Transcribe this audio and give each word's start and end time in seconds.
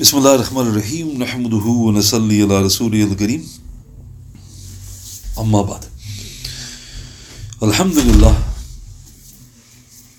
بسم 0.00 0.18
الله 0.18 0.34
الرحمن 0.34 0.66
الرحيم 0.66 1.22
نحمده 1.22 1.66
ونصلي 1.66 2.42
على 2.42 2.62
رسوله 2.62 3.02
الكريم 3.04 3.48
أما 5.38 5.62
بعد 5.62 5.84
Alhamdulillah 7.62 8.36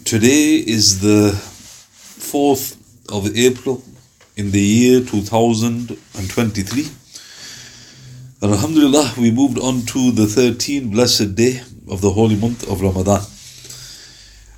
Today 0.04 0.58
is 0.66 1.00
the 1.02 1.32
4th 2.20 2.76
of 3.10 3.38
April 3.38 3.84
in 4.36 4.52
the 4.52 4.60
year 4.62 5.02
2023 5.02 6.88
and 8.42 8.52
Alhamdulillah 8.52 9.14
we 9.18 9.30
moved 9.32 9.60
on 9.60 9.82
to 9.86 10.12
the 10.12 10.26
13th 10.26 10.92
blessed 10.92 11.36
day 11.36 11.62
of 11.88 12.02
the 12.02 12.10
holy 12.10 12.36
month 12.36 12.68
of 12.68 12.82
Ramadan 12.82 13.22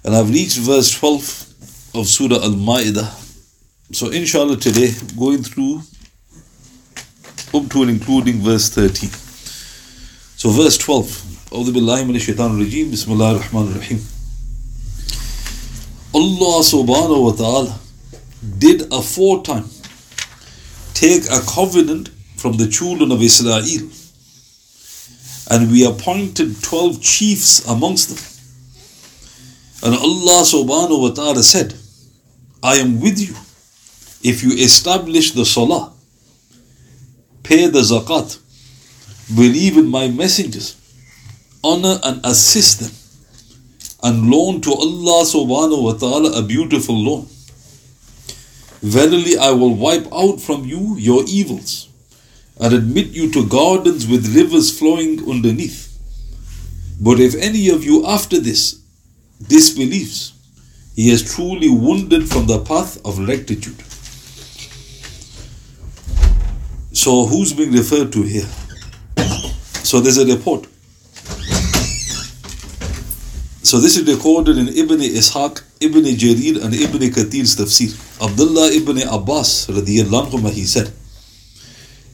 and 0.05 0.15
I've 0.15 0.29
reached 0.29 0.57
verse 0.59 0.91
12 0.91 1.95
of 1.95 2.07
Surah 2.07 2.43
Al-Ma'idah 2.43 3.22
so 3.91 4.09
inshallah 4.09 4.57
today 4.57 4.91
going 5.17 5.43
through 5.43 5.81
up 7.53 7.69
to 7.69 7.81
and 7.81 7.89
including 7.89 8.37
verse 8.41 8.69
13 8.69 9.09
so 10.37 10.49
verse 10.49 10.77
12 10.77 11.25
أعوذ 11.53 11.71
بالله 11.71 12.03
من 12.03 12.15
الشيطان 12.15 12.51
الرجيم 12.51 12.91
بسم 12.91 13.11
الله 13.11 13.31
الرحمن 13.31 13.67
الرحيم 13.71 13.99
Allah 16.13 16.63
subhanahu 16.63 17.23
wa 17.23 17.31
ta'ala 17.33 17.79
did 18.57 18.85
aforetime 18.91 19.65
take 20.93 21.25
a 21.31 21.41
covenant 21.41 22.09
from 22.37 22.57
the 22.57 22.67
children 22.67 23.11
of 23.11 23.21
Israel 23.21 23.89
and 25.49 25.71
we 25.71 25.85
appointed 25.85 26.61
12 26.61 27.01
chiefs 27.01 27.65
amongst 27.67 28.09
them 28.09 28.21
and 29.83 29.95
Allah 29.99 30.43
subhanahu 30.45 31.01
wa 31.01 31.09
ta'ala 31.09 31.41
said 31.41 31.73
I 32.61 32.75
am 32.75 33.01
with 33.01 33.19
you 33.19 33.33
if 34.24 34.42
you 34.42 34.52
establish 34.52 35.32
the 35.32 35.44
salah, 35.44 35.92
pay 37.42 37.66
the 37.66 37.80
zakat, 37.80 38.38
believe 39.36 39.76
in 39.76 39.86
my 39.86 40.08
messengers, 40.08 40.76
honor 41.62 41.98
and 42.02 42.24
assist 42.24 42.80
them, 42.80 42.92
and 44.02 44.30
loan 44.30 44.62
to 44.62 44.72
Allah 44.72 45.24
subhanahu 45.24 45.82
wa 45.82 45.92
ta'ala 45.92 46.38
a 46.38 46.42
beautiful 46.42 46.96
loan. 46.96 47.28
Verily, 48.80 49.36
I 49.36 49.50
will 49.50 49.74
wipe 49.74 50.10
out 50.12 50.40
from 50.40 50.64
you 50.64 50.96
your 50.96 51.24
evils 51.26 51.88
and 52.60 52.72
admit 52.72 53.08
you 53.08 53.30
to 53.32 53.46
gardens 53.46 54.06
with 54.06 54.34
rivers 54.34 54.76
flowing 54.78 55.28
underneath. 55.30 55.98
But 57.00 57.20
if 57.20 57.34
any 57.34 57.68
of 57.68 57.84
you 57.84 58.06
after 58.06 58.38
this 58.40 58.80
disbelieves, 59.48 60.32
he 60.94 61.10
has 61.10 61.34
truly 61.34 61.68
wandered 61.68 62.28
from 62.28 62.46
the 62.46 62.60
path 62.60 63.04
of 63.04 63.18
rectitude. 63.18 63.82
So, 66.94 67.26
who's 67.26 67.52
being 67.52 67.72
referred 67.72 68.12
to 68.12 68.22
here? 68.22 68.46
So, 69.82 70.00
there's 70.00 70.16
a 70.16 70.24
report. 70.24 70.64
So, 73.64 73.80
this 73.80 73.96
is 73.96 74.06
recorded 74.06 74.56
in 74.58 74.68
Ibn 74.68 75.00
Ishaq, 75.00 75.60
Ibn 75.80 76.04
Jarir, 76.04 76.64
and 76.64 76.72
Ibn 76.72 77.00
Kathir's 77.10 77.56
tafsir. 77.56 77.90
Abdullah 78.22 78.70
ibn 78.70 78.98
Abbas, 79.08 79.66
anhu, 79.66 80.50
he 80.50 80.64
said, 80.64 80.92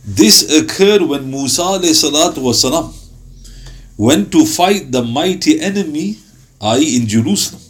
This 0.02 0.50
occurred 0.50 1.02
when 1.02 1.30
Musa 1.30 1.62
wasalam, 1.62 2.96
went 3.98 4.32
to 4.32 4.46
fight 4.46 4.90
the 4.90 5.02
mighty 5.02 5.60
enemy, 5.60 6.16
i.e., 6.62 6.96
in 6.96 7.06
Jerusalem. 7.06 7.60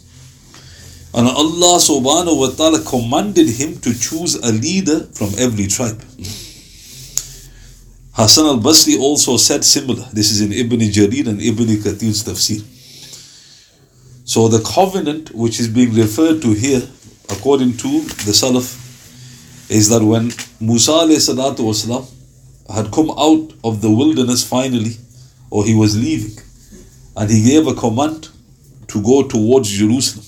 And 1.13 1.27
Allah 1.27 1.77
subhanahu 1.77 2.39
wa 2.39 2.49
ta'ala 2.51 2.79
commanded 2.85 3.49
him 3.49 3.79
to 3.81 3.93
choose 3.93 4.35
a 4.35 4.53
leader 4.53 5.01
from 5.11 5.33
every 5.37 5.67
tribe. 5.67 6.01
Hassan 8.12 8.46
al 8.46 8.58
Basri 8.58 8.98
also 8.98 9.36
said 9.36 9.64
similar. 9.64 10.06
This 10.12 10.30
is 10.30 10.40
in 10.40 10.52
Ibn 10.52 10.80
Jarir 10.80 11.28
and 11.28 11.40
Ibn 11.40 11.66
Kathir's 11.66 12.24
tafsir. 12.24 12.64
So 14.24 14.48
the 14.48 14.62
covenant 14.62 15.34
which 15.34 15.60
is 15.60 15.68
being 15.68 15.94
referred 15.94 16.42
to 16.42 16.52
here, 16.52 16.82
according 17.30 17.76
to 17.76 18.00
the 18.26 18.32
Salaf, 18.32 18.82
is 19.70 19.88
that 19.88 20.02
when 20.02 20.32
Musa 20.60 20.92
والسلام, 20.92 22.06
had 22.74 22.90
come 22.90 23.10
out 23.10 23.52
of 23.62 23.82
the 23.82 23.90
wilderness 23.90 24.42
finally, 24.42 24.96
or 25.50 25.64
he 25.64 25.74
was 25.74 25.96
leaving, 25.96 26.42
and 27.16 27.30
he 27.30 27.42
gave 27.44 27.66
a 27.66 27.74
command 27.74 28.28
to 28.88 29.02
go 29.02 29.22
towards 29.22 29.70
Jerusalem. 29.70 30.24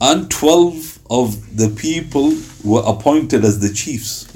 And 0.00 0.30
12 0.30 0.98
of 1.10 1.56
the 1.56 1.68
people 1.68 2.34
were 2.64 2.82
appointed 2.84 3.44
as 3.44 3.60
the 3.60 3.72
chiefs. 3.72 4.26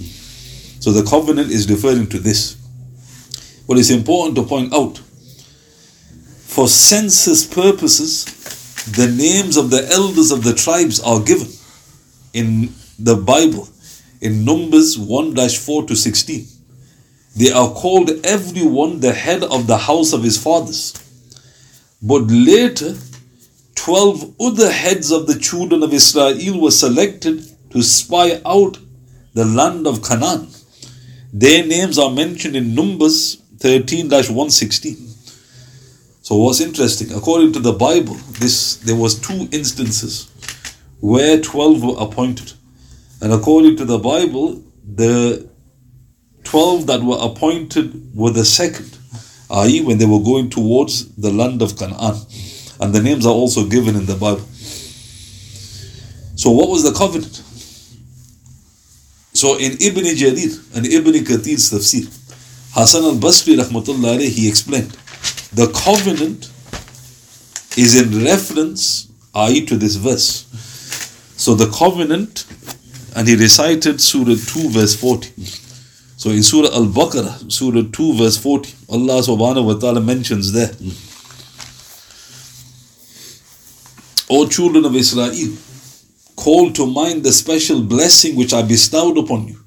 so 0.82 0.92
the 0.92 1.04
covenant 1.04 1.52
is 1.52 1.70
referring 1.70 2.08
to 2.10 2.20
this. 2.20 2.58
What 3.68 3.78
is 3.78 3.92
important 3.92 4.36
to 4.36 4.44
point 4.44 4.74
out 4.74 4.98
for 4.98 6.68
census 6.68 7.46
purposes, 7.46 8.26
the 8.98 9.08
names 9.08 9.58
of 9.58 9.70
the 9.70 9.88
elders 9.90 10.32
of 10.32 10.44
the 10.44 10.54
tribes 10.54 11.00
are 11.00 11.22
given 11.22 11.48
in 12.34 12.74
the 12.98 13.16
Bible 13.16 13.70
in 14.22 14.44
Numbers 14.44 14.98
1 14.98 15.36
4 15.36 15.86
to 15.86 15.96
16. 15.96 16.48
They 17.36 17.52
are 17.52 17.70
called 17.70 18.10
everyone 18.24 19.00
the 19.00 19.14
head 19.14 19.44
of 19.44 19.68
the 19.68 19.78
house 19.78 20.14
of 20.14 20.24
his 20.24 20.38
fathers. 20.42 20.94
But 22.02 22.24
later, 22.24 22.98
12 23.76 24.36
other 24.42 24.72
heads 24.72 25.12
of 25.12 25.28
the 25.28 25.38
children 25.38 25.84
of 25.84 25.94
Israel 25.94 26.60
were 26.60 26.72
selected 26.72 27.46
to 27.70 27.84
spy 27.84 28.42
out 28.46 28.80
the 29.36 29.46
land 29.46 29.86
of 29.86 30.04
Canaan. 30.04 30.50
Their 31.34 31.66
names 31.66 31.98
are 31.98 32.12
mentioned 32.12 32.56
in 32.56 32.76
Numbers 32.76 33.38
13 33.60 34.10
116. 34.10 34.98
So 36.22 36.36
what's 36.36 36.60
interesting, 36.60 37.12
according 37.14 37.54
to 37.54 37.60
the 37.60 37.74
Bible, 37.74 38.16
this 38.40 38.76
there 38.78 38.96
was 38.96 39.20
two 39.20 39.48
instances 39.52 40.30
where 41.00 41.40
12 41.40 41.84
were 41.84 41.96
appointed. 42.00 42.54
And 43.22 43.32
according 43.34 43.78
to 43.78 43.86
the 43.86 43.98
Bible, 43.98 44.62
the 44.84 45.50
12 46.44 46.88
that 46.88 47.02
were 47.02 47.18
appointed 47.20 48.16
were 48.16 48.32
the 48.32 48.46
second, 48.46 48.98
i.e., 49.52 49.82
when 49.82 49.98
they 50.00 50.06
were 50.06 50.20
going 50.20 50.50
towards 50.50 51.16
the 51.16 51.32
land 51.32 51.62
of 51.62 51.78
Canaan. 51.78 52.20
And 52.80 52.94
the 52.94 53.02
names 53.02 53.26
are 53.26 53.34
also 53.34 53.68
given 53.68 53.96
in 53.96 54.06
the 54.06 54.16
Bible. 54.16 54.48
So, 56.36 56.50
what 56.50 56.70
was 56.70 56.84
the 56.84 56.92
covenant? 56.92 57.44
So 59.42 59.58
in 59.58 59.72
Ibn 59.72 60.04
Jarir 60.22 60.52
and 60.78 60.86
Ibn 60.86 61.14
Kathir's 61.26 61.72
tafsir, 61.72 62.06
Hassan 62.74 63.04
al-Basri 63.04 63.56
rahmatullah 63.58 64.22
he 64.22 64.48
explained, 64.48 64.92
the 65.52 65.66
covenant 65.74 66.52
is 67.76 68.00
in 68.00 68.24
reference, 68.24 69.08
i.e. 69.34 69.66
to 69.66 69.78
this 69.78 69.96
verse. 69.96 70.46
So 71.38 71.56
the 71.56 71.72
covenant, 71.72 72.46
and 73.16 73.28
he 73.28 73.36
recited 73.36 74.00
Surah 74.00 74.36
2 74.36 74.70
verse 74.70 74.94
40. 74.94 75.34
So 76.18 76.30
in 76.30 76.44
Surah 76.44 76.76
Al-Baqarah, 76.76 77.52
Surah 77.52 77.90
2 77.92 78.14
verse 78.14 78.38
40, 78.38 78.76
Allah 78.90 79.22
subhanahu 79.24 79.66
wa 79.66 79.74
ta'ala 79.74 80.02
mentions 80.02 80.52
there, 80.52 80.70
O 84.30 84.48
children 84.48 84.86
of 84.86 84.96
Israel, 84.96 85.58
Call 86.42 86.72
to 86.74 86.88
mind 86.88 87.24
the 87.24 87.32
special 87.32 87.84
blessing 87.84 88.36
which 88.36 88.52
I 88.52 88.64
bestowed 88.64 89.16
upon 89.20 89.48
you, 89.48 89.60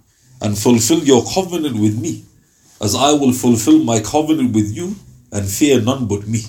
and 0.43 0.59
fulfill 0.59 1.05
your 1.05 1.25
covenant 1.25 1.79
with 1.79 1.97
me, 2.01 2.25
as 2.81 2.97
I 2.97 3.13
will 3.13 3.33
fulfill 3.33 3.79
my 3.79 4.01
covenant 4.01 4.53
with 4.57 4.75
you, 4.75 4.97
and 5.31 5.49
fear 5.49 5.81
none 5.81 6.09
but 6.09 6.27
me. 6.27 6.41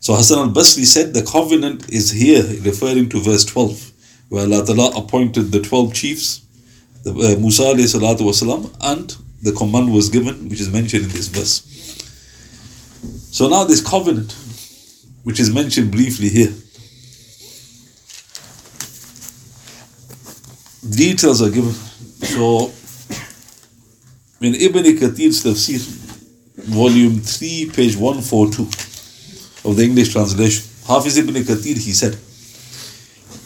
So 0.00 0.14
Hassan 0.14 0.40
al 0.40 0.54
Basri 0.54 0.84
said 0.84 1.14
the 1.14 1.22
covenant 1.22 1.90
is 1.90 2.10
here, 2.10 2.44
referring 2.64 3.08
to 3.08 3.18
verse 3.18 3.46
12, 3.46 3.92
where 4.28 4.42
Allah 4.42 4.66
Ta'ala 4.66 4.90
appointed 4.94 5.52
the 5.52 5.62
12 5.62 5.94
chiefs, 5.94 6.42
the, 7.02 7.12
uh, 7.12 7.40
Musa 7.40 7.62
wasalam, 7.62 8.76
and 8.82 9.16
the 9.40 9.52
command 9.52 9.90
was 9.90 10.10
given, 10.10 10.50
which 10.50 10.60
is 10.60 10.70
mentioned 10.70 11.04
in 11.04 11.10
this 11.12 11.28
verse. 11.28 11.62
So 13.32 13.48
now 13.48 13.64
this 13.64 13.80
covenant, 13.80 14.36
which 15.22 15.40
is 15.40 15.50
mentioned 15.50 15.92
briefly 15.92 16.28
here, 16.28 16.52
details 20.90 21.42
are 21.42 21.50
given. 21.50 21.72
So, 21.72 22.72
in 24.40 24.54
Ibn 24.54 24.84
Kathir's 24.96 25.42
Tafsir, 25.42 25.80
volume 26.56 27.20
3, 27.20 27.70
page 27.74 27.96
142 27.96 28.62
of 29.68 29.76
the 29.76 29.84
English 29.84 30.12
translation, 30.12 30.64
Hafiz 30.86 31.16
Ibn 31.18 31.34
Kathir, 31.34 31.78
he 31.78 31.92
said, 31.92 32.16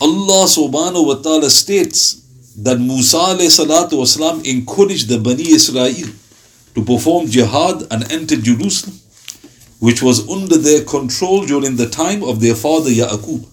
Allah 0.01 0.47
subhanahu 0.47 1.07
wa 1.07 1.15
ta'ala 1.17 1.51
states 1.51 2.21
that 2.57 2.79
Musa 2.79 3.17
alayhi 3.19 3.49
salatu 3.49 3.99
wasalam 4.01 4.45
encouraged 4.47 5.09
the 5.09 5.19
Bani 5.19 5.51
Israel 5.53 6.09
to 6.75 6.85
perform 6.85 7.27
jihad 7.27 7.83
and 7.91 8.11
enter 8.11 8.37
Jerusalem, 8.37 8.97
which 9.79 10.03
was 10.03 10.29
under 10.29 10.57
their 10.57 10.85
control 10.85 11.47
during 11.47 11.77
the 11.77 11.89
time 11.89 12.23
of 12.23 12.41
their 12.41 12.55
father 12.55 12.91
Yaqub. 12.91 13.45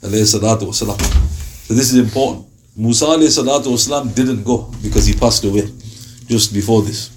So 0.00 1.74
this 1.74 1.92
is 1.92 1.96
important. 1.98 2.47
Musa 2.77 3.05
والسلام, 3.05 4.15
didn't 4.15 4.43
go 4.43 4.71
because 4.81 5.05
he 5.05 5.13
passed 5.13 5.43
away 5.43 5.69
just 6.27 6.53
before 6.53 6.81
this. 6.81 7.09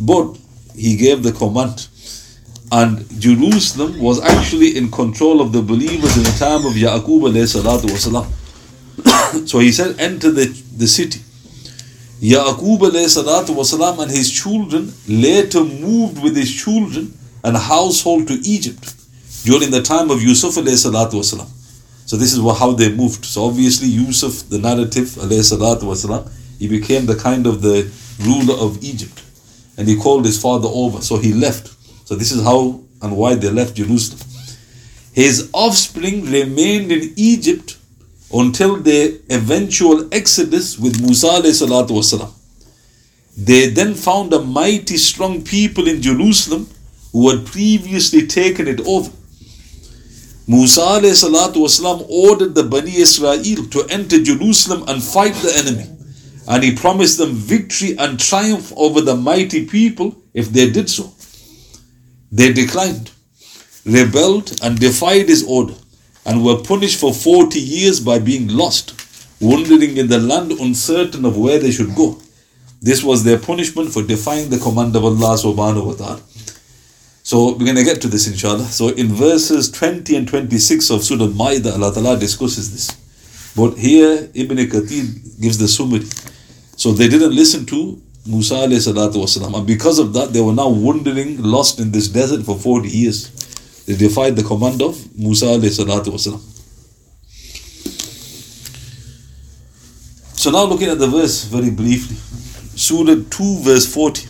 But 0.00 0.36
he 0.74 0.96
gave 0.96 1.22
the 1.22 1.32
command. 1.32 1.86
And 2.72 3.04
Jerusalem 3.20 4.00
was 4.00 4.20
actually 4.20 4.76
in 4.76 4.90
control 4.90 5.40
of 5.40 5.52
the 5.52 5.60
believers 5.62 6.16
in 6.16 6.22
the 6.24 6.36
time 6.38 6.64
of 6.66 6.72
Yaqub 6.74 7.20
والسلام. 7.22 8.26
so 9.48 9.58
he 9.60 9.70
said, 9.72 9.98
enter 10.00 10.30
the, 10.30 10.46
the 10.76 10.86
city. 10.86 11.20
Yaqub 12.20 12.78
والسلام, 12.80 13.98
and 14.02 14.10
his 14.10 14.30
children 14.30 14.92
later 15.08 15.62
moved 15.64 16.22
with 16.22 16.36
his 16.36 16.52
children 16.54 17.12
and 17.44 17.56
household 17.56 18.26
to 18.28 18.34
Egypt 18.44 18.94
during 19.44 19.70
the 19.70 19.82
time 19.82 20.10
of 20.10 20.20
Yusuf 20.22 20.54
والسلام. 20.56 21.53
So 22.06 22.16
this 22.16 22.32
is 22.32 22.40
how 22.58 22.72
they 22.72 22.92
moved. 22.92 23.24
So 23.24 23.44
obviously 23.44 23.88
Yusuf, 23.88 24.48
the 24.48 24.58
narrative, 24.58 25.08
والسلام, 25.10 26.28
he 26.58 26.66
became 26.68 27.06
the 27.06 27.14
kind 27.14 27.46
of 27.46 27.62
the 27.62 27.90
ruler 28.18 28.54
of 28.54 28.82
Egypt. 28.82 29.22
And 29.76 29.86
he 29.88 29.96
called 29.96 30.24
his 30.24 30.40
father 30.40 30.68
over. 30.68 31.00
So 31.02 31.18
he 31.18 31.32
left. 31.32 31.70
So 32.06 32.16
this 32.16 32.32
is 32.32 32.42
how 32.42 32.80
and 33.00 33.16
why 33.16 33.34
they 33.36 33.50
left 33.50 33.76
Jerusalem. 33.76 34.20
His 35.12 35.48
offspring 35.52 36.24
remained 36.24 36.92
in 36.92 37.12
Egypt 37.16 37.78
until 38.32 38.76
the 38.76 39.20
eventual 39.30 40.08
exodus 40.12 40.78
with 40.78 41.00
Musa 41.00 41.26
والسلام. 41.28 42.32
They 43.36 43.68
then 43.68 43.94
found 43.94 44.32
a 44.32 44.40
mighty 44.40 44.96
strong 44.96 45.42
people 45.42 45.88
in 45.88 46.02
Jerusalem 46.02 46.68
who 47.12 47.30
had 47.30 47.46
previously 47.46 48.26
taken 48.26 48.68
it 48.68 48.80
over. 48.86 49.10
Musa 50.46 50.80
والسلام, 50.80 52.06
ordered 52.08 52.54
the 52.56 52.64
Bani 52.64 52.96
Israel 52.96 53.40
to 53.70 53.86
enter 53.88 54.20
Jerusalem 54.20 54.84
and 54.88 55.02
fight 55.02 55.34
the 55.34 55.56
enemy. 55.56 55.86
And 56.48 56.64
he 56.64 56.74
promised 56.74 57.18
them 57.18 57.34
victory 57.34 57.96
and 57.96 58.18
triumph 58.18 58.72
over 58.76 59.00
the 59.00 59.14
mighty 59.14 59.66
people 59.66 60.16
if 60.34 60.48
they 60.52 60.68
did 60.68 60.90
so. 60.90 61.12
They 62.32 62.52
declined, 62.52 63.12
rebelled, 63.84 64.58
and 64.62 64.78
defied 64.78 65.28
his 65.28 65.44
order, 65.46 65.74
and 66.26 66.44
were 66.44 66.62
punished 66.62 66.98
for 66.98 67.14
40 67.14 67.60
years 67.60 68.00
by 68.00 68.18
being 68.18 68.48
lost, 68.48 68.94
wandering 69.40 69.96
in 69.96 70.08
the 70.08 70.18
land 70.18 70.50
uncertain 70.52 71.24
of 71.24 71.36
where 71.36 71.60
they 71.60 71.70
should 71.70 71.94
go. 71.94 72.18
This 72.82 73.04
was 73.04 73.22
their 73.22 73.38
punishment 73.38 73.92
for 73.92 74.02
defying 74.02 74.50
the 74.50 74.58
command 74.58 74.96
of 74.96 75.04
Allah 75.04 75.36
subhanahu 75.36 75.86
wa 75.86 75.94
ta'ala. 75.94 76.20
So 77.25 77.53
we're 77.53 77.65
going 77.65 77.75
to 77.75 77.83
get 77.83 78.01
to 78.01 78.07
this 78.07 78.27
inshallah. 78.27 78.65
So 78.65 78.89
in 78.89 79.07
verses 79.07 79.71
20 79.71 80.15
and 80.15 80.27
26 80.27 80.91
of 80.91 81.03
Surah 81.03 81.25
Ma'idah, 81.25 81.73
Allah 81.73 81.91
Ta'ala 81.91 82.19
discusses 82.19 82.71
this. 82.71 82.91
But 83.55 83.79
here 83.79 84.29
Ibn 84.35 84.57
Kathir 84.57 85.41
gives 85.41 85.57
the 85.57 85.67
summary. 85.67 86.05
So 86.77 86.91
they 86.91 87.07
didn't 87.07 87.35
listen 87.35 87.65
to 87.65 87.99
Musa 88.27 88.53
wasalam, 88.53 89.57
and 89.57 89.65
because 89.65 89.97
of 89.97 90.13
that 90.13 90.33
they 90.33 90.41
were 90.41 90.53
now 90.53 90.69
wandering, 90.69 91.41
lost 91.41 91.79
in 91.79 91.91
this 91.91 92.09
desert 92.09 92.43
for 92.43 92.59
40 92.59 92.89
years. 92.89 93.31
They 93.87 93.95
defied 93.95 94.35
the 94.35 94.43
command 94.43 94.83
of 94.83 95.17
Musa 95.17 95.45
wasalam. 95.45 96.39
So 100.37 100.51
now 100.51 100.65
looking 100.65 100.89
at 100.89 100.99
the 100.99 101.07
verse 101.07 101.45
very 101.45 101.71
briefly. 101.71 102.17
Surah 102.77 103.23
2 103.31 103.59
verse 103.63 103.91
40. 103.91 104.27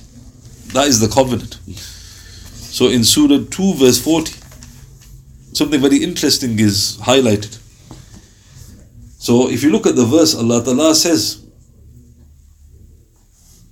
That 0.72 0.88
is 0.88 1.02
the 1.02 1.10
covenant. 1.14 1.60
So 2.75 2.89
in 2.89 3.05
Surah 3.05 3.45
2, 3.51 3.75
verse 3.75 4.01
40, 4.01 4.33
something 5.53 5.81
very 5.81 6.03
interesting 6.03 6.59
is 6.59 6.99
highlighted. 7.03 7.59
So 9.19 9.51
if 9.51 9.63
you 9.63 9.71
look 9.71 9.87
at 9.87 9.97
the 9.97 10.05
verse, 10.05 10.35
Allah 10.35 10.65
Ta'ala 10.65 10.95
says, 10.95 11.45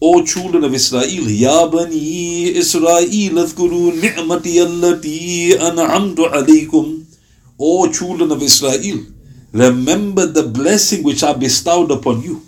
O 0.00 0.24
children 0.24 0.62
of 0.62 0.74
Israel, 0.74 1.08
Ya 1.08 1.66
Bani 1.68 2.56
Israel, 2.56 3.02
اذكروا 3.08 3.92
نعمتي 4.02 4.62
التي 4.62 5.58
أنعمت 5.58 6.18
عليكم. 6.20 7.04
O 7.58 7.90
children 7.90 8.30
of 8.30 8.42
Israel, 8.42 9.06
remember 9.52 10.26
the 10.26 10.44
blessing 10.44 11.02
which 11.02 11.22
I 11.24 11.32
bestowed 11.32 11.90
upon 11.90 12.22
you. 12.22 12.42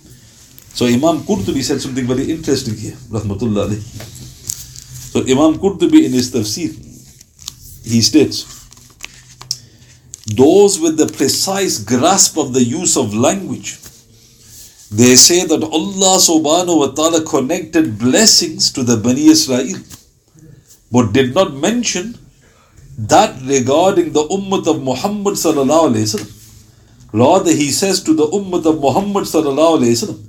So 0.74 0.86
Imam 0.86 1.20
Qurtubi 1.20 1.62
said 1.62 1.80
something 1.80 2.06
very 2.06 2.30
interesting 2.30 2.76
here, 2.76 2.96
Rahmatullah 3.10 3.66
alayhi. 3.66 3.82
So 5.14 5.20
Imam 5.22 5.58
Qurtubi 5.58 6.04
in 6.04 6.12
his 6.12 6.30
tafsir, 6.30 6.70
he 7.84 8.00
states, 8.00 8.44
those 10.26 10.78
with 10.78 10.96
the 10.96 11.06
precise 11.06 11.78
grasp 11.78 12.36
of 12.38 12.52
the 12.52 12.62
use 12.62 12.96
of 12.96 13.12
language, 13.12 13.78
they 14.90 15.16
say 15.16 15.44
that 15.46 15.62
Allah 15.62 16.18
subhanahu 16.18 16.78
wa 16.78 16.86
ta'ala 16.88 17.24
connected 17.24 17.98
blessings 17.98 18.72
to 18.72 18.82
the 18.82 18.96
Bani 18.96 19.26
Israel, 19.26 19.78
but 20.92 21.12
did 21.12 21.34
not 21.34 21.54
mention 21.54 22.18
that 22.98 23.40
regarding 23.42 24.12
the 24.12 24.24
ummah 24.24 24.66
of 24.66 24.82
Muhammad 24.82 25.34
sallallahu 25.34 25.90
alayhi 25.90 26.06
wasallam. 26.06 26.36
Rather, 27.12 27.52
he 27.52 27.70
says 27.70 28.02
to 28.04 28.14
the 28.14 28.26
ummah 28.26 28.64
of 28.66 28.80
Muhammad 28.80 29.24
sallallahu 29.24 29.78
alayhi 29.78 29.96
wasallam, 29.98 30.20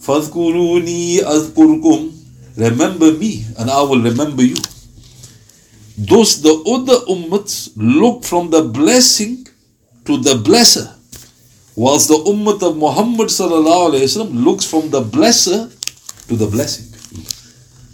فَاذْكُرُونِي 0.00 1.22
أَذْكُرْكُمْ 1.22 2.13
Remember 2.57 3.11
me 3.11 3.45
and 3.57 3.69
I 3.69 3.81
will 3.81 4.01
remember 4.01 4.43
you. 4.43 4.55
Thus 5.97 6.37
the 6.37 6.53
other 6.67 7.05
ummats 7.07 7.71
look 7.75 8.23
from 8.23 8.49
the 8.49 8.63
blessing 8.63 9.47
to 10.05 10.17
the 10.17 10.35
blesser, 10.35 10.93
whilst 11.75 12.07
the 12.09 12.15
ummah 12.15 12.61
of 12.61 12.77
Muhammad 12.77 13.31
looks 14.45 14.65
from 14.69 14.89
the 14.89 15.01
blesser 15.01 15.71
to 16.27 16.35
the 16.35 16.47
blessing. 16.47 16.85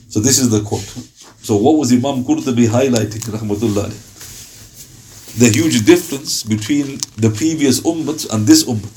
So 0.09 0.19
this 0.19 0.39
is 0.39 0.49
the 0.49 0.61
quote. 0.61 0.81
So 1.41 1.55
what 1.55 1.77
was 1.77 1.91
Imam 1.91 2.23
Qurtubi 2.23 2.67
highlighting, 2.67 3.21
rahmatullah 3.31 3.89
The 5.39 5.49
huge 5.49 5.85
difference 5.85 6.43
between 6.43 6.97
the 7.17 7.29
previous 7.29 7.81
ummats 7.81 8.31
and 8.31 8.45
this 8.45 8.63
ummah. 8.65 8.91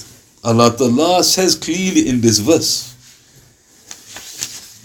Allah 0.45 0.77
Ta'ala 0.77 1.25
says 1.25 1.55
clearly 1.57 2.09
in 2.09 2.21
this 2.21 2.39
verse 2.39 2.93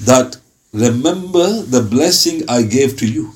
that 0.06 0.38
remember 0.73 1.63
the 1.63 1.83
blessing 1.83 2.43
I 2.49 2.63
gave 2.63 2.97
to 2.99 3.07
you. 3.07 3.33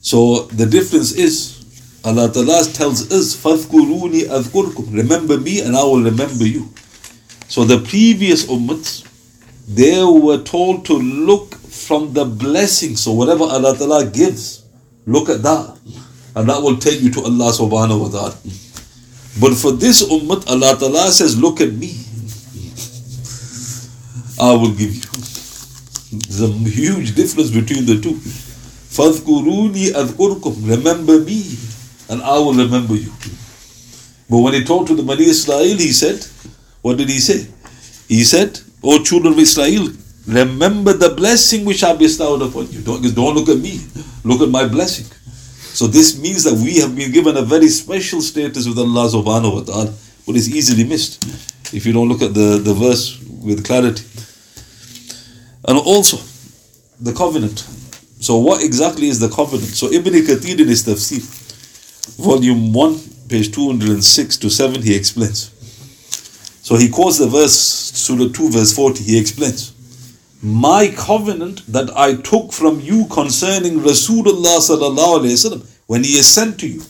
So 0.00 0.42
the 0.48 0.66
difference 0.66 1.12
is 1.12 1.58
Allah 2.04 2.32
Ta'ala 2.32 2.64
tells 2.72 3.10
us, 3.12 3.36
فَذْكُرُونِي 3.36 4.28
أَذْكُرْكُمْ 4.28 4.94
Remember 4.94 5.38
me 5.38 5.60
and 5.60 5.76
I 5.76 5.82
will 5.82 6.02
remember 6.02 6.46
you. 6.46 6.68
So 7.48 7.64
the 7.64 7.80
previous 7.80 8.46
ummats, 8.46 9.04
they 9.68 10.02
were 10.02 10.42
told 10.42 10.84
to 10.86 10.94
look 10.94 11.54
from 11.54 12.12
the 12.12 12.24
blessing. 12.24 12.96
So 12.96 13.12
whatever 13.12 13.44
Allah 13.44 13.76
Ta'ala 13.76 14.06
gives, 14.06 14.64
look 15.06 15.28
at 15.28 15.42
that. 15.42 15.76
And 16.36 16.48
that 16.48 16.62
will 16.62 16.76
take 16.76 17.00
you 17.00 17.10
to 17.12 17.20
Allah 17.22 17.50
subhanahu 17.52 18.00
wa 18.00 18.08
ta'ala. 18.08 18.36
But 19.40 19.54
for 19.54 19.72
this 19.72 20.02
ummah, 20.02 20.46
Allah 20.48 20.76
Ta'ala 20.78 21.10
says, 21.10 21.38
look 21.38 21.60
at 21.60 21.72
me. 21.72 21.94
I 24.40 24.52
will 24.52 24.72
give 24.72 24.94
you. 24.94 25.02
There's 26.12 26.40
a 26.40 26.48
huge 26.48 27.14
difference 27.14 27.50
between 27.50 27.84
the 27.84 28.00
two. 28.00 28.14
فَاذْكُرُونِي 28.14 29.92
أَذْكُرْكُمْ 29.92 30.68
Remember 30.68 31.20
me 31.20 31.44
and 32.08 32.22
I 32.22 32.38
will 32.38 32.54
remember 32.54 32.94
you. 32.94 33.12
But 34.30 34.38
when 34.38 34.54
he 34.54 34.64
talked 34.64 34.88
to 34.88 34.94
the 34.94 35.02
Bani 35.02 35.24
Israel, 35.24 35.76
he 35.76 35.92
said, 35.92 36.24
what 36.82 36.96
did 36.96 37.08
he 37.08 37.18
say? 37.18 37.46
He 38.08 38.24
said, 38.24 38.60
O 38.82 39.02
children 39.02 39.34
of 39.34 39.38
Israel, 39.38 39.88
remember 40.26 40.92
the 40.92 41.10
blessing 41.14 41.64
which 41.64 41.84
I 41.84 41.94
bestowed 41.94 42.42
upon 42.42 42.70
you. 42.70 42.80
Don't, 42.80 43.02
don't 43.14 43.34
look 43.34 43.48
at 43.48 43.58
me, 43.58 43.80
look 44.24 44.40
at 44.40 44.48
my 44.48 44.66
blessing. 44.66 45.06
So 45.74 45.86
this 45.86 46.18
means 46.20 46.44
that 46.44 46.54
we 46.54 46.78
have 46.80 46.96
been 46.96 47.12
given 47.12 47.36
a 47.36 47.42
very 47.42 47.68
special 47.68 48.20
status 48.20 48.66
with 48.66 48.78
Allah 48.78 49.08
subhanahu 49.08 49.54
wa 49.54 49.60
ta'ala, 49.62 49.94
but 50.26 50.36
it's 50.36 50.48
easily 50.48 50.84
missed 50.84 51.22
if 51.74 51.84
you 51.86 51.92
don't 51.92 52.08
look 52.08 52.22
at 52.22 52.34
the, 52.34 52.58
the 52.58 52.74
verse 52.74 53.20
with 53.42 53.64
clarity. 53.64 54.04
And 55.65 55.77
also, 55.77 56.17
the 56.99 57.13
covenant. 57.13 57.59
So, 58.19 58.37
what 58.37 58.63
exactly 58.63 59.07
is 59.07 59.19
the 59.19 59.29
covenant? 59.29 59.69
So, 59.69 59.91
Ibn 59.91 60.13
Kathir 60.13 60.59
in 60.59 60.67
his 60.67 60.83
tafsir, 60.83 61.21
volume 62.17 62.73
1, 62.73 62.99
page 63.29 63.53
206 63.53 64.37
to 64.37 64.49
7, 64.49 64.81
he 64.81 64.95
explains. 64.95 65.51
So, 66.61 66.75
he 66.75 66.89
quotes 66.89 67.17
the 67.17 67.27
verse, 67.27 67.57
Surah 67.57 68.31
2, 68.31 68.49
verse 68.49 68.75
40, 68.75 69.03
he 69.03 69.19
explains. 69.19 69.73
My 70.41 70.93
covenant 70.95 71.65
that 71.71 71.95
I 71.97 72.15
took 72.15 72.51
from 72.51 72.81
you 72.81 73.05
concerning 73.07 73.79
Rasulullah 73.79 74.59
sallallahu 74.59 75.21
alayhi 75.21 75.79
when 75.87 76.03
he 76.03 76.17
is 76.17 76.27
sent 76.27 76.59
to 76.59 76.67
you, 76.67 76.81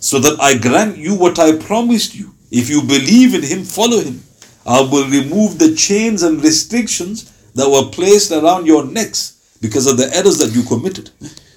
so 0.00 0.18
that 0.18 0.40
I 0.40 0.56
grant 0.56 0.96
you 0.96 1.14
what 1.14 1.38
I 1.38 1.56
promised 1.56 2.14
you. 2.14 2.34
If 2.50 2.70
you 2.70 2.80
believe 2.80 3.34
in 3.34 3.42
him, 3.42 3.64
follow 3.64 4.00
him. 4.00 4.22
I 4.66 4.80
will 4.80 5.08
remove 5.08 5.58
the 5.58 5.74
chains 5.74 6.22
and 6.22 6.42
restrictions 6.42 7.30
that 7.54 7.68
were 7.68 7.90
placed 7.90 8.32
around 8.32 8.66
your 8.66 8.84
necks 8.84 9.56
because 9.60 9.86
of 9.86 9.96
the 9.96 10.14
errors 10.14 10.38
that 10.38 10.54
you 10.54 10.62
committed. 10.62 11.10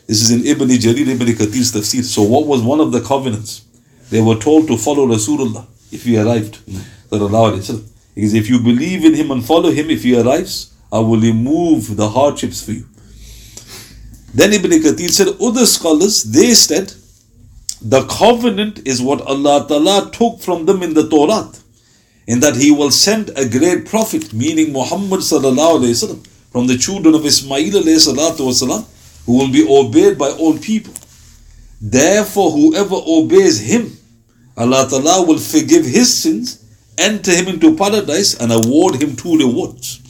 This 0.07 0.21
is 0.21 0.31
in 0.31 0.45
Ibn 0.45 0.69
Jarir 0.69 1.07
Ibn 1.07 1.27
Kathir's 1.27 1.71
tafsir. 1.73 2.03
So 2.03 2.21
what 2.23 2.45
was 2.47 2.61
one 2.61 2.79
of 2.79 2.91
the 2.91 3.01
covenants? 3.01 3.65
They 4.09 4.21
were 4.21 4.35
told 4.35 4.67
to 4.67 4.77
follow 4.77 5.05
Rasulullah 5.05 5.65
if 5.91 6.03
he 6.03 6.17
arrived. 6.17 6.59
Because 7.09 8.33
if 8.33 8.49
you 8.49 8.59
believe 8.59 9.03
in 9.03 9.13
him 9.13 9.31
and 9.31 9.43
follow 9.45 9.69
him, 9.69 9.89
if 9.89 10.03
he 10.03 10.15
arrives, 10.19 10.73
I 10.91 10.99
will 10.99 11.19
remove 11.19 11.97
the 11.97 12.09
hardships 12.09 12.61
for 12.63 12.71
you. 12.71 12.85
Then 14.33 14.53
Ibn 14.53 14.71
Kathir 14.71 15.09
said, 15.09 15.27
other 15.41 15.65
scholars, 15.65 16.23
they 16.23 16.53
said, 16.53 16.93
the 17.81 18.05
covenant 18.07 18.87
is 18.87 19.01
what 19.01 19.21
Allah 19.21 19.65
Ta'ala 19.67 20.09
took 20.11 20.39
from 20.39 20.65
them 20.65 20.81
in 20.83 20.93
the 20.93 21.09
Torah. 21.09 21.51
In 22.27 22.41
that 22.41 22.57
He 22.57 22.71
will 22.71 22.91
send 22.91 23.31
a 23.37 23.47
great 23.47 23.85
prophet, 23.85 24.33
meaning 24.33 24.73
Muhammad 24.73 25.21
Wasallam, 25.21 26.27
from 26.51 26.67
the 26.67 26.77
children 26.77 27.15
of 27.15 27.25
Ismail 27.25 27.71
Wasallam, 27.71 28.85
who 29.25 29.37
will 29.37 29.51
be 29.51 29.65
obeyed 29.67 30.17
by 30.17 30.29
all 30.31 30.57
people. 30.57 30.93
Therefore, 31.79 32.51
whoever 32.51 32.95
obeys 32.95 33.59
him, 33.59 33.97
Allah 34.57 34.87
Ta'ala 34.89 35.25
will 35.25 35.37
forgive 35.37 35.85
his 35.85 36.13
sins, 36.13 36.63
enter 36.97 37.31
him 37.31 37.47
into 37.47 37.75
paradise, 37.75 38.35
and 38.35 38.51
award 38.51 39.01
him 39.01 39.15
two 39.15 39.37
rewards. 39.37 40.01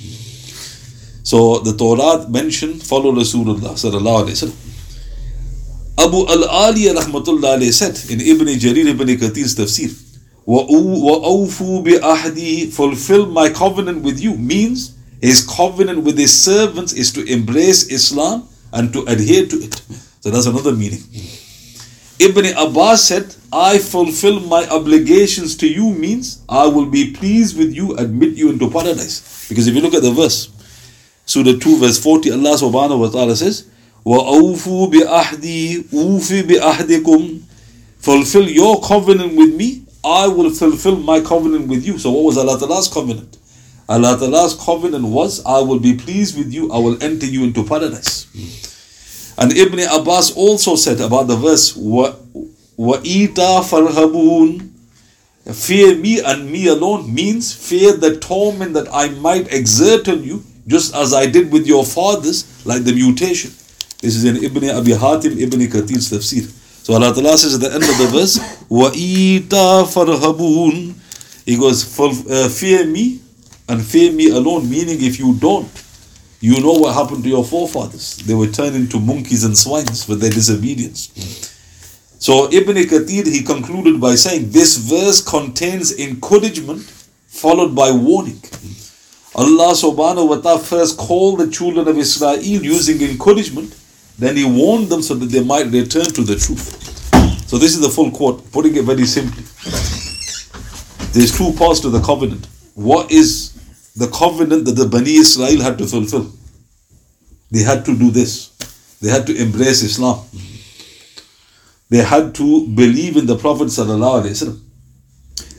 So 1.23 1.59
the 1.59 1.75
Torah 1.75 2.27
mentioned, 2.29 2.81
follow 2.81 3.11
Rasulullah 3.11 3.73
Sallallahu 3.75 4.29
Wasallam. 4.29 4.55
Abu 5.99 6.25
al-Ali 6.27 6.85
rahmatullah 6.85 7.61
said 7.73 7.99
in 8.11 8.21
Ibn 8.21 8.47
Jarir 8.55 8.87
ibn 8.87 9.07
Kathir's 9.07 9.55
tafsir, 9.55 9.91
وَأَوْفُوا 10.46 11.84
بِأَحْدِي 11.84 12.72
Fulfill 12.72 13.26
my 13.26 13.48
covenant 13.48 14.02
with 14.02 14.20
you 14.20 14.36
means 14.36 14.96
his 15.20 15.46
covenant 15.46 16.02
with 16.02 16.18
his 16.18 16.32
servants 16.32 16.92
is 16.92 17.12
to 17.12 17.24
embrace 17.24 17.90
Islam 17.90 18.48
and 18.72 18.92
to 18.92 19.02
adhere 19.04 19.46
to 19.46 19.56
it. 19.56 19.74
So 20.20 20.30
that's 20.30 20.46
another 20.46 20.72
meaning. 20.72 21.02
Ibn 22.18 22.46
Abbas 22.56 23.04
said, 23.04 23.34
I 23.52 23.78
fulfill 23.78 24.40
my 24.40 24.66
obligations 24.68 25.56
to 25.58 25.68
you 25.68 25.90
means 25.92 26.42
I 26.48 26.66
will 26.66 26.86
be 26.86 27.12
pleased 27.12 27.58
with 27.58 27.74
you, 27.74 27.96
admit 27.96 28.34
you 28.34 28.50
into 28.50 28.70
paradise. 28.70 29.48
Because 29.48 29.66
if 29.66 29.74
you 29.74 29.80
look 29.80 29.94
at 29.94 30.02
the 30.02 30.12
verse, 30.12 30.48
Surah 31.26 31.58
2, 31.58 31.78
verse 31.78 32.02
40, 32.02 32.32
Allah 32.32 32.54
subhanahu 32.54 32.98
wa 33.00 33.08
ta'ala 33.08 33.36
says, 33.36 33.68
وَأَوْفُوا 34.04 34.90
بِأَحْدِي 34.92 35.90
أُوفِ 35.92 36.42
بِأَحْدِكُمْ 36.42 37.40
Fulfill 37.98 38.48
your 38.48 38.80
covenant 38.80 39.36
with 39.36 39.54
me, 39.54 39.82
I 40.06 40.26
will 40.26 40.50
fulfill 40.50 40.96
my 40.96 41.20
covenant 41.20 41.68
with 41.68 41.86
you. 41.86 41.98
So 41.98 42.10
what 42.10 42.24
was 42.24 42.38
Allah 42.38 42.58
Ta'ala's 42.58 42.88
covenant? 42.88 43.38
Allah 43.88 44.16
Ta'ala's 44.18 44.54
covenant 44.54 45.04
was, 45.04 45.44
I 45.44 45.60
will 45.60 45.78
be 45.78 45.94
pleased 45.96 46.36
with 46.36 46.52
you, 46.52 46.72
I 46.72 46.78
will 46.78 47.02
enter 47.02 47.26
you 47.26 47.44
into 47.44 47.64
paradise. 47.64 48.26
And 49.38 49.52
Ibn 49.52 49.78
Abbas 49.80 50.32
also 50.36 50.76
said 50.76 51.00
about 51.00 51.26
the 51.26 51.36
verse, 51.36 51.72
وَإِيتَا 51.76 53.62
فَرْهَبُونَ 53.62 54.68
Fear 55.52 55.96
me 55.96 56.20
and 56.22 56.50
me 56.50 56.68
alone 56.68 57.12
means 57.12 57.52
fear 57.52 57.96
the 57.96 58.16
torment 58.18 58.74
that 58.74 58.86
I 58.92 59.08
might 59.08 59.52
exert 59.52 60.08
on 60.08 60.22
you, 60.22 60.44
just 60.68 60.94
as 60.94 61.12
I 61.12 61.26
did 61.26 61.50
with 61.52 61.66
your 61.66 61.84
fathers, 61.84 62.64
like 62.64 62.84
the 62.84 62.92
mutation. 62.92 63.50
This 64.00 64.14
is 64.14 64.24
in 64.24 64.36
Ibn 64.36 64.70
Abi 64.70 64.92
Hatim, 64.92 65.36
Ibn 65.38 65.60
Kathir's 65.68 66.10
tafsir. 66.10 66.48
So 66.86 66.94
Allah 66.94 67.14
Ta'ala 67.14 67.38
says 67.38 67.54
at 67.54 67.60
the 67.60 67.72
end 67.72 67.84
of 67.84 67.96
the 67.98 68.06
verse, 68.06 68.38
وَإِيتَا 68.68 69.86
فَرْهَبُونَ 69.86 70.94
He 71.44 71.56
goes, 71.56 71.98
uh, 71.98 72.48
fear 72.48 72.86
me 72.86 73.20
and 73.68 73.84
fear 73.84 74.12
me 74.12 74.30
alone, 74.30 74.68
meaning 74.68 74.98
if 75.00 75.18
you 75.18 75.34
don't, 75.34 75.70
you 76.40 76.60
know 76.60 76.72
what 76.72 76.94
happened 76.94 77.22
to 77.22 77.28
your 77.28 77.44
forefathers. 77.44 78.16
They 78.18 78.34
were 78.34 78.48
turned 78.48 78.74
into 78.74 78.98
monkeys 78.98 79.44
and 79.44 79.56
swines 79.56 80.04
for 80.04 80.16
their 80.16 80.30
disobedience. 80.30 81.10
So 82.18 82.52
Ibn 82.52 82.76
Kathir, 82.76 83.26
he 83.26 83.42
concluded 83.42 84.00
by 84.00 84.16
saying, 84.16 84.50
this 84.50 84.76
verse 84.76 85.20
contains 85.20 85.96
encouragement 85.98 86.82
followed 87.32 87.74
by 87.74 87.90
warning. 87.90 88.40
Allah 89.34 89.72
subhanahu 89.72 90.28
wa 90.28 90.36
ta'ala 90.36 90.60
first 90.60 90.98
called 90.98 91.40
the 91.40 91.50
children 91.50 91.88
of 91.88 91.96
Israel 91.96 92.38
using 92.38 93.00
encouragement, 93.00 93.74
then 94.19 94.35
he 94.35 94.45
warned 94.45 94.89
them 94.89 95.01
so 95.01 95.13
that 95.15 95.27
they 95.27 95.43
might 95.43 95.67
return 95.67 96.05
to 96.05 96.23
the 96.23 96.35
truth. 96.35 96.83
So 97.47 97.57
this 97.57 97.75
is 97.75 97.81
the 97.81 97.89
full 97.89 98.11
quote, 98.11 98.51
putting 98.51 98.75
it 98.75 98.83
very 98.83 99.05
simply. 99.05 99.43
There's 101.13 101.35
two 101.37 101.53
parts 101.53 101.79
to 101.81 101.89
the 101.89 102.01
covenant. 102.01 102.47
What 102.75 103.11
is 103.11 103.57
the 103.97 104.07
covenant 104.09 104.65
that 104.65 104.73
the 104.73 104.87
Bani 104.87 105.15
Israel 105.15 105.59
had 105.61 105.77
to 105.79 105.87
fulfill. 105.87 106.31
They 107.49 107.63
had 107.63 107.83
to 107.85 107.97
do 107.97 108.11
this. 108.11 108.49
They 109.01 109.09
had 109.09 109.25
to 109.25 109.35
embrace 109.35 109.81
Islam. 109.81 110.23
They 111.89 112.03
had 112.03 112.35
to 112.35 112.67
believe 112.67 113.17
in 113.17 113.25
the 113.25 113.37
Prophet 113.37 113.69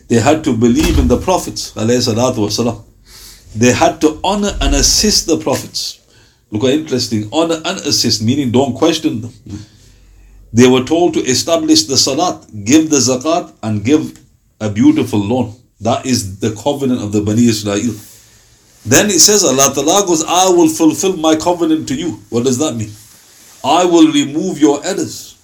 They 0.09 0.21
had 0.21 0.45
to 0.45 0.57
believe 0.57 0.99
in 0.99 1.09
the 1.09 1.19
prophets 1.19 1.73
They 3.57 3.73
had 3.73 4.01
to 4.03 4.21
honor 4.23 4.57
and 4.61 4.75
assist 4.75 5.27
the 5.27 5.39
prophets. 5.39 5.99
Look 6.51 6.63
how 6.63 6.69
interesting. 6.69 7.29
On 7.31 7.51
and 7.51 7.79
assist, 7.81 8.23
meaning 8.23 8.51
don't 8.51 8.75
question 8.75 9.21
them. 9.21 9.33
They 10.53 10.67
were 10.67 10.85
told 10.85 11.15
to 11.15 11.21
establish 11.21 11.85
the 11.85 11.97
salat, 11.97 12.47
give 12.65 12.89
the 12.89 12.97
zakat, 12.97 13.53
and 13.63 13.85
give 13.85 14.19
a 14.61 14.71
beautiful 14.71 15.19
loan. 15.19 15.55
That 15.81 16.07
is 16.07 16.41
the 16.41 16.55
covenant 16.55 17.03
of 17.03 17.13
the 17.13 17.21
Bani 17.21 17.47
Israel. 17.47 17.95
Then 18.87 19.07
it 19.07 19.21
says 19.21 19.45
Allah 19.45 19.73
Ta'ala 19.75 20.07
goes, 20.07 20.25
I 20.25 20.49
will 20.49 20.69
fulfill 20.69 21.17
my 21.17 21.37
covenant 21.37 21.89
to 21.89 21.95
you. 21.95 22.13
What 22.31 22.45
does 22.45 22.59
that 22.59 22.75
mean? 22.75 22.91
I 23.63 23.85
will 23.85 24.11
remove 24.11 24.59
your 24.59 24.85
errors. 24.85 25.37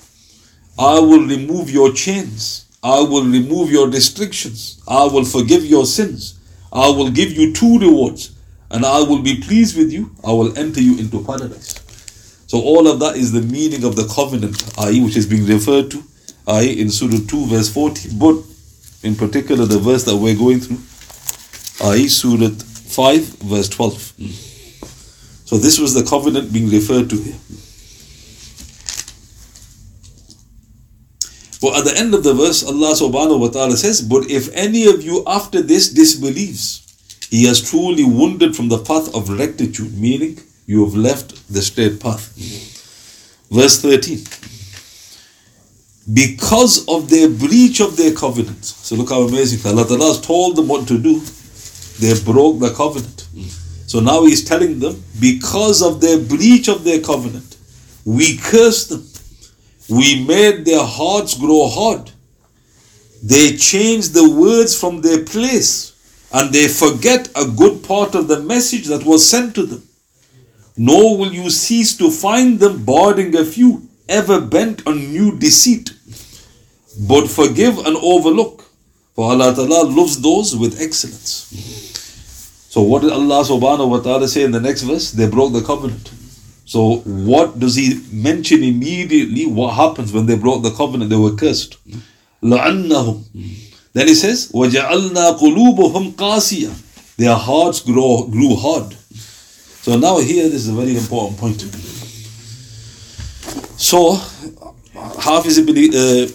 I 0.78 0.98
will 0.98 1.26
remove 1.26 1.70
your 1.70 1.92
chains. 1.92 2.66
I 2.82 3.00
will 3.00 3.24
remove 3.24 3.70
your 3.70 3.88
restrictions. 3.88 4.82
I 4.88 5.04
will 5.04 5.24
forgive 5.24 5.64
your 5.64 5.84
sins. 5.84 6.38
I 6.72 6.88
will 6.88 7.10
give 7.10 7.32
you 7.32 7.52
two 7.52 7.78
rewards. 7.78 8.33
And 8.74 8.84
I 8.84 8.98
will 9.02 9.22
be 9.22 9.40
pleased 9.40 9.78
with 9.78 9.92
you. 9.92 10.10
I 10.24 10.32
will 10.32 10.58
enter 10.58 10.80
you 10.80 10.98
into 10.98 11.22
paradise. 11.22 11.80
So 12.48 12.60
all 12.60 12.88
of 12.88 12.98
that 12.98 13.14
is 13.14 13.30
the 13.30 13.40
meaning 13.40 13.84
of 13.84 13.94
the 13.94 14.04
covenant, 14.08 14.60
i.e. 14.78 15.00
which 15.00 15.16
is 15.16 15.26
being 15.26 15.46
referred 15.46 15.92
to, 15.92 16.02
i.e. 16.48 16.80
in 16.80 16.90
Surah 16.90 17.20
2 17.24 17.46
verse 17.46 17.72
40. 17.72 18.18
But 18.18 18.42
in 19.04 19.14
particular 19.14 19.64
the 19.64 19.78
verse 19.78 20.02
that 20.04 20.16
we're 20.16 20.34
going 20.36 20.58
through, 20.58 20.82
i.e. 21.92 22.08
Surah 22.08 22.50
5, 22.50 23.22
verse 23.46 23.68
12. 23.68 24.12
Hmm. 24.18 24.26
So 25.46 25.56
this 25.56 25.78
was 25.78 25.94
the 25.94 26.02
covenant 26.02 26.52
being 26.52 26.68
referred 26.68 27.08
to 27.10 27.16
here. 27.16 27.38
But 31.62 31.78
at 31.78 31.84
the 31.84 31.94
end 31.96 32.12
of 32.12 32.24
the 32.24 32.34
verse, 32.34 32.64
Allah 32.64 32.92
subhanahu 32.92 33.38
wa 33.38 33.48
ta'ala 33.48 33.76
says, 33.76 34.02
But 34.02 34.28
if 34.28 34.52
any 34.52 34.86
of 34.86 35.04
you 35.04 35.22
after 35.28 35.62
this 35.62 35.90
disbelieves, 35.90 36.83
he 37.34 37.46
has 37.46 37.68
truly 37.68 38.04
wandered 38.04 38.54
from 38.54 38.68
the 38.68 38.78
path 38.78 39.12
of 39.12 39.28
rectitude, 39.28 39.98
meaning 39.98 40.38
you 40.66 40.84
have 40.84 40.94
left 40.94 41.52
the 41.52 41.62
straight 41.62 41.98
path. 41.98 42.32
Verse 43.50 43.82
13. 43.82 44.22
Because 46.14 46.86
of 46.86 47.10
their 47.10 47.28
breach 47.28 47.80
of 47.80 47.96
their 47.96 48.14
covenant. 48.14 48.64
So 48.64 48.94
look 48.94 49.10
how 49.10 49.22
amazing. 49.22 49.68
Allah 49.68 49.84
Ta'ala 49.84 50.06
has 50.12 50.20
told 50.20 50.54
them 50.54 50.68
what 50.68 50.86
to 50.86 50.96
do. 50.96 51.18
They 51.98 52.14
broke 52.22 52.60
the 52.60 52.72
covenant. 52.72 53.26
So 53.88 53.98
now 53.98 54.24
he's 54.24 54.44
telling 54.44 54.78
them, 54.78 55.02
because 55.18 55.82
of 55.82 56.00
their 56.00 56.20
breach 56.20 56.68
of 56.68 56.84
their 56.84 57.00
covenant, 57.00 57.56
we 58.04 58.36
cursed 58.36 58.90
them. 58.90 59.04
We 59.88 60.24
made 60.24 60.64
their 60.64 60.84
hearts 60.84 61.36
grow 61.36 61.66
hard. 61.66 62.12
They 63.24 63.56
changed 63.56 64.14
the 64.14 64.30
words 64.30 64.78
from 64.78 65.00
their 65.00 65.24
place 65.24 65.93
and 66.33 66.53
they 66.53 66.67
forget 66.67 67.29
a 67.35 67.45
good 67.45 67.83
part 67.83 68.15
of 68.15 68.27
the 68.27 68.39
message 68.39 68.85
that 68.87 69.05
was 69.05 69.27
sent 69.27 69.55
to 69.55 69.65
them. 69.65 69.83
Nor 70.77 71.17
will 71.17 71.33
you 71.33 71.49
cease 71.49 71.97
to 71.97 72.09
find 72.09 72.59
them 72.59 72.85
barring 72.85 73.35
a 73.35 73.43
few, 73.43 73.89
ever 74.07 74.39
bent 74.39 74.85
on 74.87 75.11
new 75.11 75.37
deceit. 75.37 75.91
But 77.07 77.27
forgive 77.27 77.79
and 77.79 77.97
overlook, 77.97 78.63
for 79.15 79.31
Allah 79.31 79.53
Ta'ala 79.53 79.89
loves 79.89 80.21
those 80.21 80.55
with 80.55 80.81
excellence. 80.81 81.47
So 82.69 82.81
what 82.81 83.01
did 83.01 83.11
Allah 83.11 83.43
subhanahu 83.43 83.89
wa 83.89 83.99
ta'ala 83.99 84.27
say 84.27 84.43
in 84.43 84.51
the 84.51 84.61
next 84.61 84.83
verse? 84.83 85.11
They 85.11 85.27
broke 85.27 85.53
the 85.53 85.61
covenant. 85.61 86.11
So 86.65 86.97
what 86.97 87.57
does 87.57 87.75
he 87.75 87.99
mention 88.13 88.63
immediately? 88.63 89.47
What 89.47 89.73
happens 89.73 90.13
when 90.13 90.27
they 90.27 90.37
broke 90.37 90.61
the 90.61 90.71
covenant? 90.71 91.09
They 91.09 91.17
were 91.17 91.35
cursed. 91.35 91.77
لَعَنَّهُمْ 92.43 93.69
Then 93.93 94.07
he 94.07 94.15
says, 94.15 94.51
وَجَعَلْنَا 94.51 95.39
قُلُوبُهُمْ 95.39 96.13
قَاسِيًا 96.13 97.15
Their 97.17 97.35
hearts 97.35 97.81
grow, 97.81 98.27
grew 98.27 98.55
hard. 98.55 98.95
So 99.81 99.97
now 99.97 100.19
here 100.19 100.43
this 100.43 100.67
is 100.67 100.69
a 100.69 100.73
very 100.73 100.95
important 100.95 101.37
point. 101.39 101.61
So 103.77 104.13
Hafiz 105.19 105.57
ibn, 105.57 105.75
uh, 105.75 106.27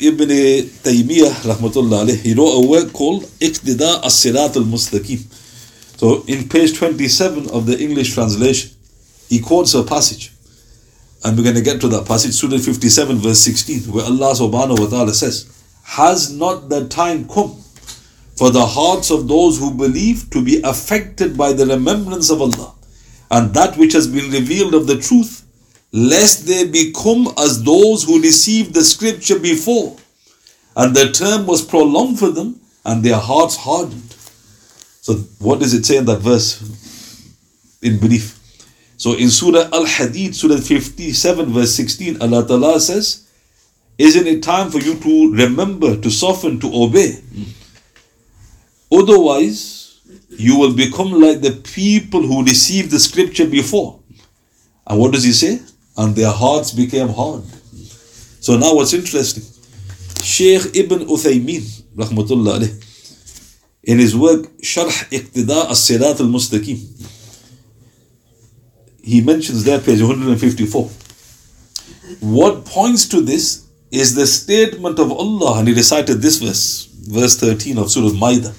ibn 0.00 0.28
Taymiyyah 0.28 1.34
rahmatullah 1.50 2.06
alayhi, 2.06 2.22
he 2.22 2.34
wrote 2.34 2.64
a 2.64 2.68
work 2.68 2.92
called 2.92 3.24
Iqtida 3.40 4.04
as-Sirat 4.04 4.56
al-Mustaqim. 4.56 5.20
So 5.98 6.24
in 6.26 6.48
page 6.48 6.76
27 6.76 7.50
of 7.50 7.66
the 7.66 7.78
English 7.78 8.14
translation, 8.14 8.70
he 9.28 9.40
quotes 9.40 9.74
a 9.74 9.82
passage. 9.82 10.32
And 11.24 11.36
we're 11.36 11.44
going 11.44 11.56
to 11.56 11.62
get 11.62 11.80
to 11.82 11.88
that 11.88 12.06
passage, 12.06 12.32
Surah 12.32 12.58
57, 12.58 13.18
verse 13.18 13.38
16, 13.38 13.92
where 13.92 14.04
Allah 14.04 14.34
subhanahu 14.34 14.80
wa 14.80 14.86
ta'ala 14.88 15.14
says, 15.14 15.46
has 15.87 16.31
not 16.31 16.69
the 16.69 16.87
time 16.87 17.27
come 17.27 17.55
for 18.35 18.51
the 18.51 18.65
hearts 18.65 19.09
of 19.09 19.27
those 19.27 19.57
who 19.57 19.73
believe 19.73 20.29
to 20.29 20.43
be 20.43 20.61
affected 20.61 21.35
by 21.35 21.53
the 21.53 21.65
remembrance 21.65 22.29
of 22.29 22.41
Allah 22.41 22.73
and 23.31 23.53
that 23.53 23.77
which 23.77 23.93
has 23.93 24.07
been 24.07 24.31
revealed 24.31 24.73
of 24.73 24.87
the 24.87 24.97
truth, 24.97 25.45
lest 25.91 26.45
they 26.45 26.65
become 26.65 27.27
as 27.37 27.63
those 27.63 28.03
who 28.03 28.21
received 28.21 28.73
the 28.73 28.83
scripture 28.83 29.39
before, 29.39 29.97
and 30.75 30.95
the 30.95 31.11
term 31.11 31.45
was 31.45 31.61
prolonged 31.61 32.19
for 32.19 32.29
them, 32.29 32.59
and 32.85 33.03
their 33.03 33.17
hearts 33.17 33.57
hardened. 33.57 34.11
So, 35.01 35.15
what 35.39 35.59
does 35.59 35.73
it 35.73 35.85
say 35.85 35.97
in 35.97 36.05
that 36.05 36.19
verse? 36.19 36.61
In 37.81 37.99
brief. 37.99 38.39
So, 38.97 39.13
in 39.13 39.29
Surah 39.29 39.69
Al 39.73 39.85
Hadid, 39.85 40.35
Surah 40.35 40.57
57, 40.57 41.51
verse 41.51 41.75
16, 41.75 42.21
Allah 42.21 42.47
Ta'ala 42.47 42.79
says, 42.79 43.26
Isn't 43.97 44.27
it 44.27 44.43
time 44.43 44.69
for 44.69 44.79
you 44.79 44.95
to 44.95 45.33
remember, 45.33 45.99
to 45.99 46.11
soften, 46.11 46.59
to 46.59 46.69
obey? 46.71 47.19
Otherwise, 48.91 50.01
you 50.29 50.57
will 50.57 50.75
become 50.75 51.19
like 51.19 51.41
the 51.41 51.51
people 51.51 52.21
who 52.21 52.43
received 52.43 52.91
the 52.91 52.99
scripture 52.99 53.47
before. 53.47 53.99
And 54.85 54.99
what 54.99 55.13
does 55.13 55.23
he 55.23 55.33
say? 55.33 55.61
And 55.97 56.15
their 56.15 56.31
hearts 56.31 56.71
became 56.71 57.09
hard. 57.09 57.43
So 58.39 58.57
now 58.57 58.75
what's 58.75 58.93
interesting? 58.93 59.43
Sheikh 60.21 60.75
Ibn 60.75 60.99
Uthaymeen, 61.07 61.81
rahmatullah 61.95 62.59
alayh, 62.59 62.83
in 63.83 63.99
his 63.99 64.15
work 64.15 64.47
Sharh 64.61 65.09
Iqtida 65.09 65.69
as-Sirat 65.71 66.19
al-Mustaqim, 66.19 66.77
he 69.01 69.21
mentions 69.21 69.63
there, 69.63 69.79
page 69.79 70.01
154. 70.01 70.89
What 72.19 72.65
points 72.65 73.07
to 73.09 73.21
this 73.21 73.66
is 73.91 74.15
the 74.15 74.27
statement 74.27 74.99
of 74.99 75.11
Allah, 75.11 75.59
and 75.59 75.67
he 75.67 75.73
recited 75.73 76.21
this 76.21 76.37
verse, 76.37 76.85
verse 76.85 77.37
13 77.39 77.77
of 77.77 77.91
Surah 77.91 78.13
Maida. 78.13 78.53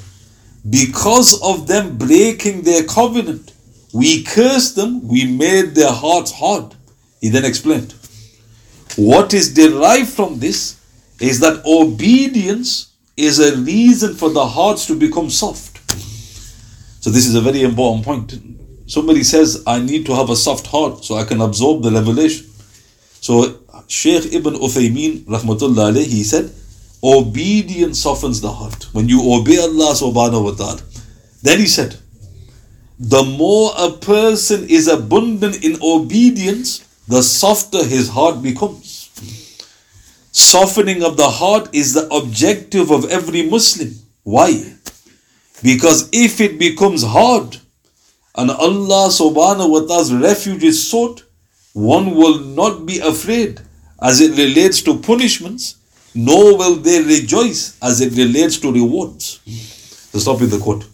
because 0.68 1.40
of 1.42 1.66
them 1.66 1.96
breaking 1.96 2.62
their 2.62 2.84
covenant, 2.84 3.52
we 3.92 4.22
cursed 4.22 4.76
them, 4.76 5.06
we 5.06 5.24
made 5.24 5.74
their 5.74 5.92
hearts 5.92 6.32
hard. 6.32 6.74
He 7.20 7.28
then 7.28 7.44
explained. 7.44 7.94
What 8.96 9.32
is 9.32 9.54
derived 9.54 10.08
from 10.08 10.40
this 10.40 10.76
is 11.20 11.40
that 11.40 11.64
obedience 11.64 12.92
is 13.16 13.38
a 13.38 13.56
reason 13.56 14.14
for 14.14 14.30
the 14.30 14.46
hearts 14.46 14.86
to 14.86 14.94
become 14.94 15.30
soft. 15.30 15.78
So, 17.02 17.10
this 17.10 17.26
is 17.26 17.34
a 17.34 17.40
very 17.40 17.62
important 17.62 18.04
point. 18.04 18.34
Somebody 18.86 19.22
says, 19.22 19.62
I 19.66 19.80
need 19.80 20.06
to 20.06 20.14
have 20.14 20.30
a 20.30 20.36
soft 20.36 20.66
heart 20.66 21.04
so 21.04 21.16
I 21.16 21.24
can 21.24 21.40
absorb 21.40 21.82
the 21.82 21.90
revelation. 21.90 22.46
So, 23.20 23.60
Sheikh 23.88 24.32
Ibn 24.32 24.54
Uthaymeen, 24.54 25.24
rahmatullah 25.24 25.92
alayhi, 25.92 26.06
he 26.06 26.22
said, 26.22 26.52
Obedience 27.02 28.00
softens 28.00 28.40
the 28.40 28.52
heart. 28.52 28.86
When 28.92 29.08
you 29.08 29.20
obey 29.32 29.58
Allah 29.58 29.94
subhanahu 29.94 30.44
wa 30.44 30.52
ta'ala. 30.52 30.80
Then 31.42 31.58
he 31.60 31.66
said, 31.66 31.96
the 32.98 33.22
more 33.22 33.70
a 33.78 33.92
person 33.92 34.68
is 34.68 34.88
abundant 34.88 35.64
in 35.64 35.78
obedience, 35.80 36.80
the 37.06 37.22
softer 37.22 37.84
his 37.84 38.08
heart 38.08 38.42
becomes. 38.42 39.08
Softening 40.32 41.04
of 41.04 41.16
the 41.16 41.28
heart 41.30 41.68
is 41.72 41.94
the 41.94 42.08
objective 42.12 42.90
of 42.90 43.04
every 43.08 43.48
Muslim. 43.48 43.94
Why? 44.24 44.74
Because 45.62 46.08
if 46.12 46.40
it 46.40 46.58
becomes 46.58 47.04
hard 47.04 47.58
and 48.34 48.50
Allah 48.50 49.08
subhanahu 49.10 49.70
wa 49.70 49.80
ta'ala's 49.86 50.12
refuge 50.12 50.64
is 50.64 50.90
sought, 50.90 51.22
one 51.72 52.16
will 52.16 52.40
not 52.40 52.84
be 52.84 52.98
afraid 52.98 53.60
as 54.00 54.20
it 54.20 54.36
relates 54.36 54.82
to 54.82 54.98
punishments 54.98 55.76
nor 56.14 56.56
will 56.56 56.76
they 56.76 57.02
rejoice 57.02 57.78
as 57.80 58.00
it 58.00 58.12
relates 58.14 58.58
to 58.58 58.72
rewards. 58.72 59.38
To 60.12 60.20
stop 60.20 60.40
with 60.40 60.50
the 60.50 60.58
quote. 60.58 60.84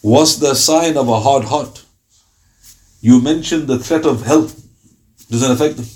What's 0.00 0.36
the 0.36 0.54
sign 0.54 0.96
of 0.96 1.08
a 1.08 1.20
hard 1.20 1.44
heart? 1.44 1.84
You 3.00 3.20
mentioned 3.20 3.68
the 3.68 3.78
threat 3.78 4.04
of 4.04 4.22
hell. 4.22 4.50
Doesn't 5.30 5.52
affect 5.52 5.76
them. 5.76 5.86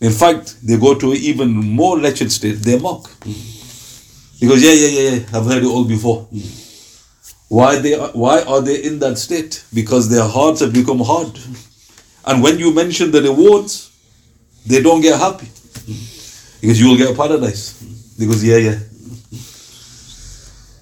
In 0.00 0.12
fact, 0.12 0.56
they 0.64 0.76
go 0.76 0.94
to 0.94 1.14
even 1.14 1.50
more 1.50 1.98
wretched 1.98 2.30
state. 2.30 2.56
They 2.56 2.78
mock. 2.78 3.10
Because 4.40 4.62
yeah, 4.62 4.72
yeah, 4.72 4.88
yeah, 4.88 5.10
yeah, 5.10 5.26
I've 5.32 5.46
heard 5.46 5.62
it 5.62 5.66
all 5.66 5.84
before. 5.84 6.28
Why 7.48 7.78
they 7.78 7.94
are, 7.94 8.10
why 8.10 8.42
are 8.42 8.60
they 8.60 8.82
in 8.84 8.98
that 8.98 9.18
state? 9.18 9.64
Because 9.72 10.08
their 10.08 10.28
hearts 10.28 10.60
have 10.60 10.72
become 10.72 11.00
hard. 11.00 11.38
And 12.26 12.42
when 12.42 12.58
you 12.58 12.74
mention 12.74 13.10
the 13.10 13.22
rewards, 13.22 13.95
they 14.66 14.82
don't 14.82 15.00
get 15.00 15.18
happy. 15.18 15.48
Because 16.60 16.80
you 16.80 16.88
will 16.88 16.96
get 16.96 17.16
paradise. 17.16 17.82
Because 18.18 18.42
yeah, 18.42 18.56
yeah. 18.56 18.78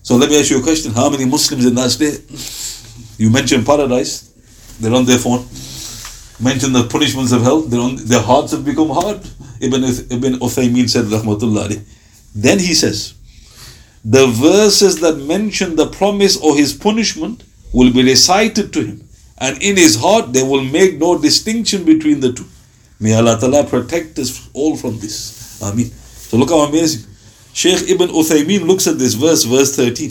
So 0.03 0.17
let 0.17 0.31
me 0.31 0.39
ask 0.39 0.51
you 0.51 0.61
a 0.61 0.63
question. 0.63 0.93
How 0.93 1.09
many 1.11 1.25
Muslims 1.25 1.65
in 1.65 1.75
that 1.75 1.91
state? 1.91 2.21
You 3.19 3.31
mentioned 3.31 3.65
paradise, 3.65 4.33
they're 4.81 4.95
on 4.95 5.05
their 5.05 5.19
phone. 5.19 5.47
Mention 6.41 6.73
the 6.73 6.87
punishments 6.91 7.33
of 7.33 7.43
hell, 7.43 7.61
they're 7.61 7.81
on, 7.81 7.97
their 7.97 8.21
hearts 8.21 8.53
have 8.53 8.65
become 8.65 8.91
hard. 8.91 9.21
Ibn, 9.61 9.85
Ibn 9.85 10.41
Uthaymeen 10.41 10.91
said, 10.91 11.05
Rahmatullah. 11.05 11.81
Then 12.35 12.59
he 12.59 12.75
says, 12.75 13.15
the 14.05 14.27
verses 14.27 15.01
that 15.01 15.17
mention 15.17 15.77
the 15.77 15.87
promise 15.87 16.37
or 16.37 16.57
his 16.57 16.75
punishment 16.75 17.45
will 17.73 17.93
be 17.93 18.03
recited 18.03 18.73
to 18.73 18.85
him, 18.85 19.09
and 19.39 19.63
in 19.63 19.77
his 19.77 19.97
heart 19.97 20.33
they 20.33 20.43
will 20.43 20.65
make 20.65 20.99
no 20.99 21.17
distinction 21.17 21.85
between 21.85 22.21
the 22.21 22.33
two. 22.33 22.47
May 23.05 23.13
Allah 23.13 23.39
Ta'ala 23.39 23.65
protect 23.65 24.19
us 24.19 24.49
all 24.55 24.79
from 24.79 24.99
this. 24.99 25.61
Ameen. 25.63 25.91
So 25.91 26.39
look 26.39 26.49
how 26.49 26.61
amazing. 26.61 27.05
Sheikh 27.53 27.91
Ibn 27.91 28.09
Uthaymeen 28.09 28.67
looks 28.67 28.87
at 28.87 28.99
this 28.99 29.13
verse, 29.13 29.45
verse 29.45 29.77
13. 29.77 30.11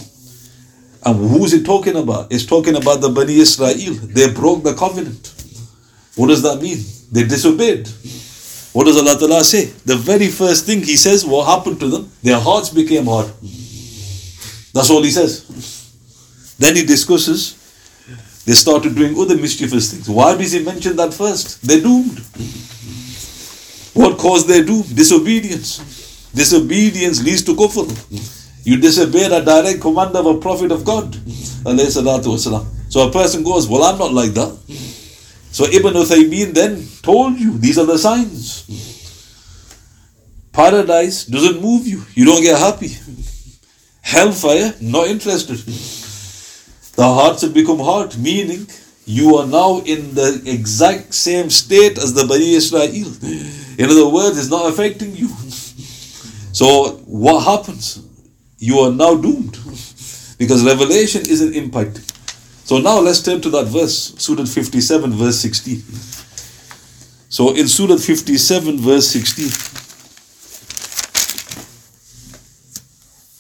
And 1.04 1.18
who 1.18 1.44
is 1.44 1.54
it 1.54 1.66
talking 1.66 1.96
about? 1.96 2.32
It's 2.32 2.46
talking 2.46 2.76
about 2.76 3.02
the 3.02 3.10
Bani 3.10 3.38
Israel. 3.40 3.96
They 3.96 4.32
broke 4.32 4.62
the 4.62 4.76
covenant. 4.76 5.34
What 6.18 6.28
does 6.28 6.44
that 6.44 6.62
mean? 6.62 6.86
They 7.12 7.24
disobeyed. 7.24 7.90
What 8.74 8.86
does 8.86 8.98
Allah 8.98 9.18
Ta'ala 9.18 9.44
say? 9.44 9.74
The 9.86 9.96
very 9.96 10.28
first 10.28 10.68
thing 10.68 10.84
He 10.84 10.96
says, 10.96 11.26
what 11.26 11.48
happened 11.48 11.80
to 11.80 11.88
them? 11.88 12.12
Their 12.22 12.40
hearts 12.40 12.70
became 12.70 13.06
hard. 13.06 13.32
That's 14.72 14.92
all 14.92 15.02
He 15.02 15.10
says. 15.10 16.56
Then 16.60 16.76
He 16.76 16.86
discusses, 16.86 17.58
they 18.46 18.54
started 18.54 18.94
doing 18.94 19.18
other 19.20 19.36
mischievous 19.36 19.92
things. 19.92 20.08
Why 20.08 20.38
does 20.38 20.52
He 20.52 20.64
mention 20.64 20.96
that 20.98 21.12
first? 21.12 21.60
They're 21.68 21.82
doomed. 21.82 22.22
What 23.94 24.18
caused 24.18 24.48
they 24.48 24.64
do? 24.64 24.84
Disobedience. 24.84 26.32
Disobedience 26.34 27.24
leads 27.24 27.44
to 27.44 27.56
kufr. 27.56 27.86
You 28.66 28.78
disobey 28.78 29.26
a 29.26 29.44
direct 29.44 29.82
command 29.82 30.16
of 30.16 30.26
a 30.26 30.40
prophet 30.40 30.72
of 30.72 30.86
God. 30.86 31.14
So 32.90 33.08
a 33.08 33.12
person 33.12 33.44
goes, 33.44 33.68
Well, 33.68 33.84
I'm 33.84 34.00
not 34.00 34.14
like 34.14 34.32
that. 34.32 34.58
So 35.52 35.66
Ibn 35.66 35.94
Uthaymeen 35.94 36.54
then 36.54 36.88
told 37.04 37.38
you 37.40 37.58
these 37.60 37.78
are 37.78 37.86
the 37.86 37.98
signs. 37.98 38.64
Paradise 40.52 41.26
doesn't 41.26 41.62
move 41.62 41.88
you, 41.88 42.04
you 42.16 42.26
don't 42.26 42.42
get 42.42 42.58
happy. 42.58 42.90
Hellfire, 44.02 44.74
not 44.82 45.08
interested. 45.08 45.58
The 46.96 47.04
hearts 47.04 47.42
have 47.42 47.54
become 47.54 47.80
hard, 47.80 48.18
meaning 48.18 48.68
you 49.06 49.36
are 49.38 49.48
now 49.48 49.80
in 49.80 50.14
the 50.16 50.42
exact 50.46 51.14
same 51.14 51.50
state 51.50 51.98
as 51.98 52.14
the 52.14 52.26
Bani 52.26 52.54
Israel. 52.54 52.84
In 53.78 53.90
other 53.90 54.08
words, 54.08 54.38
it's 54.38 54.50
not 54.50 54.72
affecting 54.72 55.16
you. 55.16 55.30
So 56.54 57.02
what 57.08 57.44
happens? 57.44 58.00
You 58.60 58.78
are 58.82 58.92
now 58.92 59.16
doomed 59.16 59.54
because 60.38 60.64
revelation 60.64 61.22
isn't 61.22 61.54
impacting. 61.54 62.08
So 62.64 62.78
now 62.78 63.00
let's 63.00 63.24
turn 63.24 63.42
to 63.42 63.50
that 63.50 63.66
verse, 63.66 64.14
Surah 64.20 64.46
57, 64.46 65.14
verse 65.14 65.40
16. 65.40 65.82
So 67.30 67.56
in 67.56 67.68
Surah 67.68 67.98
57, 67.98 68.78
verse 68.78 69.08
16, 69.08 69.50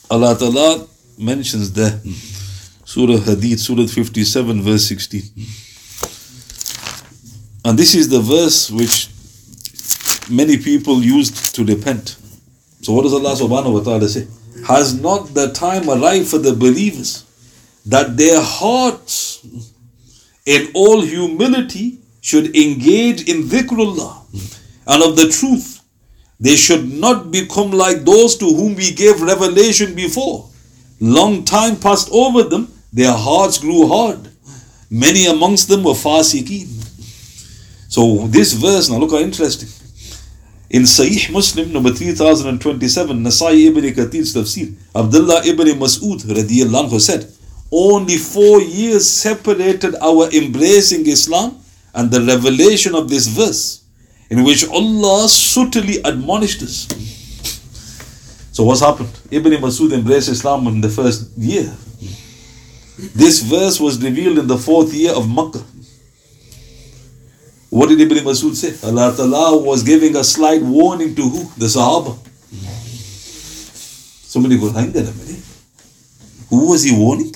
Allah 0.09 0.35
Ta'ala 0.37 0.87
mentions 1.17 1.71
there, 1.71 2.01
Surah 2.93 3.17
Hadid, 3.17 3.57
Surah 3.57 3.87
57, 3.87 4.61
verse 4.61 4.85
16. 4.85 5.23
And 7.65 7.79
this 7.79 7.95
is 7.95 8.07
the 8.07 8.19
verse 8.19 8.69
which 8.69 9.09
many 10.29 10.57
people 10.59 11.01
used 11.01 11.55
to 11.55 11.65
repent. 11.65 12.17
So 12.83 12.93
what 12.93 13.01
does 13.01 13.13
Allah 13.13 13.33
subhanahu 13.33 13.73
wa 13.73 13.79
ta'ala 13.79 14.07
say? 14.07 14.27
Has 14.67 14.93
not 14.93 15.33
the 15.33 15.51
time 15.53 15.89
arrived 15.89 16.27
for 16.27 16.37
the 16.37 16.53
believers 16.53 17.25
that 17.87 18.15
their 18.15 18.39
hearts 18.39 19.43
in 20.45 20.69
all 20.75 21.01
humility 21.01 21.97
should 22.21 22.55
engage 22.55 23.27
in 23.27 23.49
dhikrullah 23.49 24.21
and 24.85 25.01
of 25.01 25.15
the 25.15 25.29
truth. 25.29 25.81
They 26.39 26.55
should 26.55 26.93
not 26.93 27.31
become 27.31 27.71
like 27.71 28.05
those 28.05 28.37
to 28.37 28.45
whom 28.45 28.75
we 28.75 28.91
gave 28.91 29.19
revelation 29.19 29.95
before. 29.95 30.47
Long 31.01 31.43
time 31.43 31.77
passed 31.77 32.09
over 32.11 32.43
them, 32.43 32.69
their 32.93 33.11
hearts 33.11 33.57
grew 33.57 33.87
hard. 33.87 34.29
Many 34.89 35.25
amongst 35.25 35.67
them 35.67 35.83
were 35.83 35.93
fasiqeen. 35.93 36.67
So 37.89 38.27
this 38.27 38.53
verse, 38.53 38.89
now 38.89 38.97
look 38.97 39.11
how 39.11 39.17
interesting. 39.17 39.69
In 40.69 40.83
Sahih 40.83 41.31
Muslim, 41.31 41.71
number 41.73 41.91
3027, 41.91 43.23
Nasai 43.23 43.67
ibn 43.67 43.83
Kathir's 43.83 44.33
tafsir, 44.33 44.73
Abdullah 44.95 45.45
ibn 45.45 45.67
Mas'ud 45.79 46.21
radiallahu 46.21 46.99
said, 46.99 47.31
only 47.71 48.17
four 48.17 48.61
years 48.61 49.09
separated 49.09 49.95
our 49.95 50.29
embracing 50.31 51.07
Islam 51.07 51.57
and 51.95 52.11
the 52.11 52.21
revelation 52.21 52.95
of 52.95 53.09
this 53.09 53.27
verse, 53.27 53.83
in 54.29 54.43
which 54.43 54.67
Allah 54.67 55.27
subtly 55.29 55.97
admonished 56.03 56.61
us. 56.61 56.87
So 58.51 58.63
what's 58.63 58.81
happened? 58.81 59.09
Ibn 59.31 59.53
Masud 59.53 59.93
embraced 59.93 60.29
Islam 60.29 60.67
in 60.67 60.81
the 60.81 60.89
first 60.89 61.35
year. 61.37 61.75
This 62.97 63.41
verse 63.41 63.79
was 63.79 64.01
revealed 64.03 64.37
in 64.37 64.47
the 64.47 64.57
fourth 64.57 64.93
year 64.93 65.13
of 65.13 65.29
Makkah. 65.29 65.63
What 67.69 67.89
did 67.89 67.99
Ibn 68.01 68.17
Masud 68.19 68.55
say? 68.55 68.75
Allah 68.87 69.15
Ta'ala 69.15 69.57
was 69.57 69.81
giving 69.81 70.15
a 70.15 70.23
slight 70.23 70.61
warning 70.61 71.15
to 71.15 71.21
who? 71.23 71.43
The 71.57 71.65
Sahaba. 71.65 72.15
Somebody 74.33 74.59
goes, 74.59 74.73
hang 74.73 74.91
there 74.91 75.03
a 75.03 75.11
minute. 75.11 75.41
Who 76.49 76.69
was 76.69 76.83
he 76.83 76.95
warning? 76.95 77.31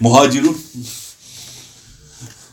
Muhajirun. 0.00 0.56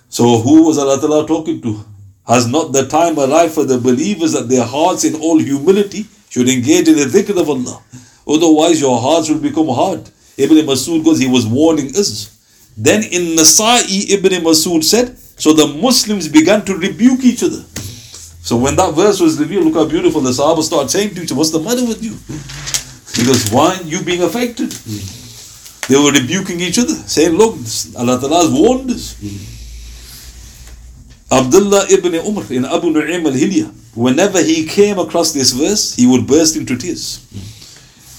So 0.09 0.39
who 0.39 0.63
was 0.67 0.77
Allah 0.77 0.99
Ta'ala 0.99 1.25
talking 1.25 1.61
to? 1.61 1.79
Has 2.27 2.45
not 2.47 2.73
the 2.73 2.85
time 2.87 3.17
arrived 3.17 3.53
for 3.53 3.63
the 3.63 3.77
believers 3.77 4.33
that 4.33 4.49
their 4.49 4.65
hearts 4.65 5.05
in 5.05 5.15
all 5.15 5.39
humility 5.39 6.05
should 6.29 6.49
engage 6.49 6.89
in 6.89 6.97
the 6.97 7.05
dhikr 7.05 7.39
of 7.39 7.49
Allah? 7.49 7.81
Otherwise 8.27 8.81
your 8.81 8.99
hearts 8.99 9.29
will 9.29 9.39
become 9.39 9.67
hard. 9.69 10.09
Ibn 10.37 10.57
Masud 10.65 11.03
goes, 11.03 11.19
he 11.19 11.27
was 11.27 11.45
warning 11.45 11.89
us. 11.95 12.37
Then 12.77 13.03
in 13.03 13.35
Nasa'i, 13.35 14.09
Ibn 14.11 14.31
Masud 14.43 14.83
said, 14.83 15.17
so 15.17 15.53
the 15.53 15.67
Muslims 15.67 16.27
began 16.27 16.63
to 16.65 16.75
rebuke 16.75 17.23
each 17.23 17.43
other. 17.43 17.63
So 18.43 18.57
when 18.57 18.75
that 18.75 18.93
verse 18.93 19.19
was 19.19 19.39
revealed, 19.39 19.65
look 19.65 19.75
how 19.75 19.85
beautiful 19.85 20.21
the 20.21 20.31
Sahaba 20.31 20.63
start 20.63 20.89
saying 20.89 21.15
to 21.15 21.21
each 21.23 21.31
other, 21.31 21.37
What's 21.37 21.51
the 21.51 21.59
matter 21.59 21.85
with 21.85 22.03
you? 22.03 22.17
He 23.15 23.25
goes, 23.25 23.49
Why 23.51 23.75
are 23.75 23.83
you 23.83 24.01
being 24.03 24.23
affected? 24.23 24.71
They 25.87 25.95
were 25.97 26.11
rebuking 26.11 26.59
each 26.59 26.79
other, 26.79 26.93
saying, 26.93 27.33
Look, 27.33 27.55
Allah 27.97 28.19
Ta'ala 28.19 28.45
has 28.45 28.51
warned 28.51 28.89
us. 28.91 29.15
Abdullah 31.31 31.85
ibn 31.89 32.15
Umar 32.15 32.43
in 32.51 32.65
Abu 32.65 32.91
Nu'aym 32.91 33.25
al 33.25 33.33
Hilya, 33.33 33.73
whenever 33.95 34.41
he 34.43 34.65
came 34.65 34.99
across 34.99 35.31
this 35.33 35.51
verse, 35.53 35.95
he 35.95 36.05
would 36.05 36.27
burst 36.27 36.55
into 36.55 36.75
tears. 36.75 37.19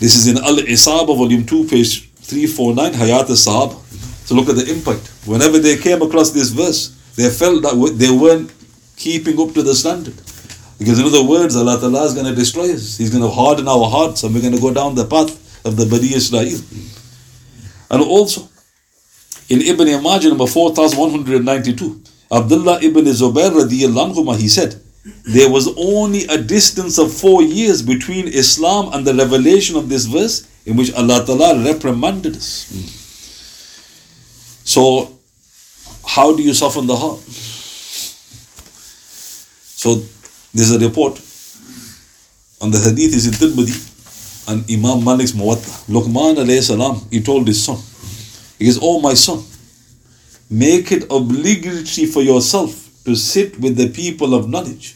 This 0.02 0.16
is 0.16 0.26
in 0.26 0.38
Al 0.38 0.56
Isaba, 0.56 1.16
volume 1.16 1.46
2, 1.46 1.68
page 1.68 2.10
349, 2.22 2.92
Hayat 2.94 3.30
al 3.30 3.36
Sahaba. 3.38 3.76
So 4.26 4.34
look 4.34 4.48
at 4.48 4.56
the 4.56 4.68
impact. 4.68 5.06
Whenever 5.26 5.60
they 5.60 5.76
came 5.76 6.02
across 6.02 6.32
this 6.32 6.48
verse, 6.48 6.88
they 7.14 7.30
felt 7.30 7.62
that 7.62 7.94
they 7.94 8.10
weren't 8.10 8.52
keeping 8.96 9.40
up 9.40 9.54
to 9.54 9.62
the 9.62 9.76
standard. 9.76 10.16
Because 10.80 10.98
in 10.98 11.04
other 11.04 11.22
words, 11.22 11.54
Allah 11.54 11.78
Ta'ala 11.78 12.04
is 12.06 12.14
going 12.14 12.26
to 12.26 12.34
destroy 12.34 12.72
us. 12.72 12.96
He's 12.98 13.10
going 13.10 13.22
to 13.22 13.30
harden 13.30 13.68
our 13.68 13.88
hearts 13.88 14.24
and 14.24 14.34
we're 14.34 14.40
going 14.40 14.56
to 14.56 14.60
go 14.60 14.74
down 14.74 14.96
the 14.96 15.04
path 15.04 15.30
of 15.64 15.76
the 15.76 15.86
Bani 15.86 16.12
Israel. 16.12 16.58
And 17.88 18.02
also, 18.02 18.48
in 19.48 19.62
Ibn 19.62 20.02
Majah 20.02 20.30
number 20.30 20.48
4192, 20.48 22.02
Abdullah 22.32 22.82
ibn 22.82 23.04
Zubair 23.04 23.52
radiallahu 23.52 24.36
he 24.40 24.48
said, 24.48 24.81
there 25.04 25.50
was 25.50 25.68
only 25.76 26.26
a 26.26 26.38
distance 26.38 26.98
of 26.98 27.12
four 27.12 27.42
years 27.42 27.82
between 27.82 28.28
Islam 28.28 28.90
and 28.92 29.04
the 29.06 29.14
revelation 29.14 29.76
of 29.76 29.88
this 29.88 30.04
verse 30.06 30.46
in 30.64 30.76
which 30.76 30.92
Allah 30.94 31.24
Ta'ala 31.26 31.64
reprimanded 31.64 32.36
us. 32.36 32.66
So 34.64 35.18
how 36.06 36.36
do 36.36 36.42
you 36.42 36.54
soften 36.54 36.86
the 36.86 36.96
heart? 36.96 37.20
So 39.82 40.02
there's 40.54 40.70
a 40.70 40.78
report 40.78 41.20
on 42.60 42.70
the 42.70 42.78
hadith 42.78 43.14
is 43.14 43.26
in 43.26 43.32
Tirmidhi 43.32 44.48
and 44.48 44.64
Imam 44.70 45.04
Malik's 45.04 45.32
Muwatta. 45.32 45.84
Luqman 45.88 46.36
alayhi 46.36 46.62
salam, 46.62 47.00
he 47.10 47.20
told 47.20 47.48
his 47.48 47.64
son, 47.64 47.78
he 48.58 48.66
goes, 48.66 48.78
Oh 48.80 49.00
my 49.00 49.14
son, 49.14 49.42
make 50.48 50.92
it 50.92 51.04
obligatory 51.10 52.06
for 52.06 52.22
yourself 52.22 52.81
to 53.04 53.14
sit 53.16 53.58
with 53.60 53.76
the 53.76 53.88
people 53.88 54.34
of 54.34 54.48
knowledge. 54.48 54.94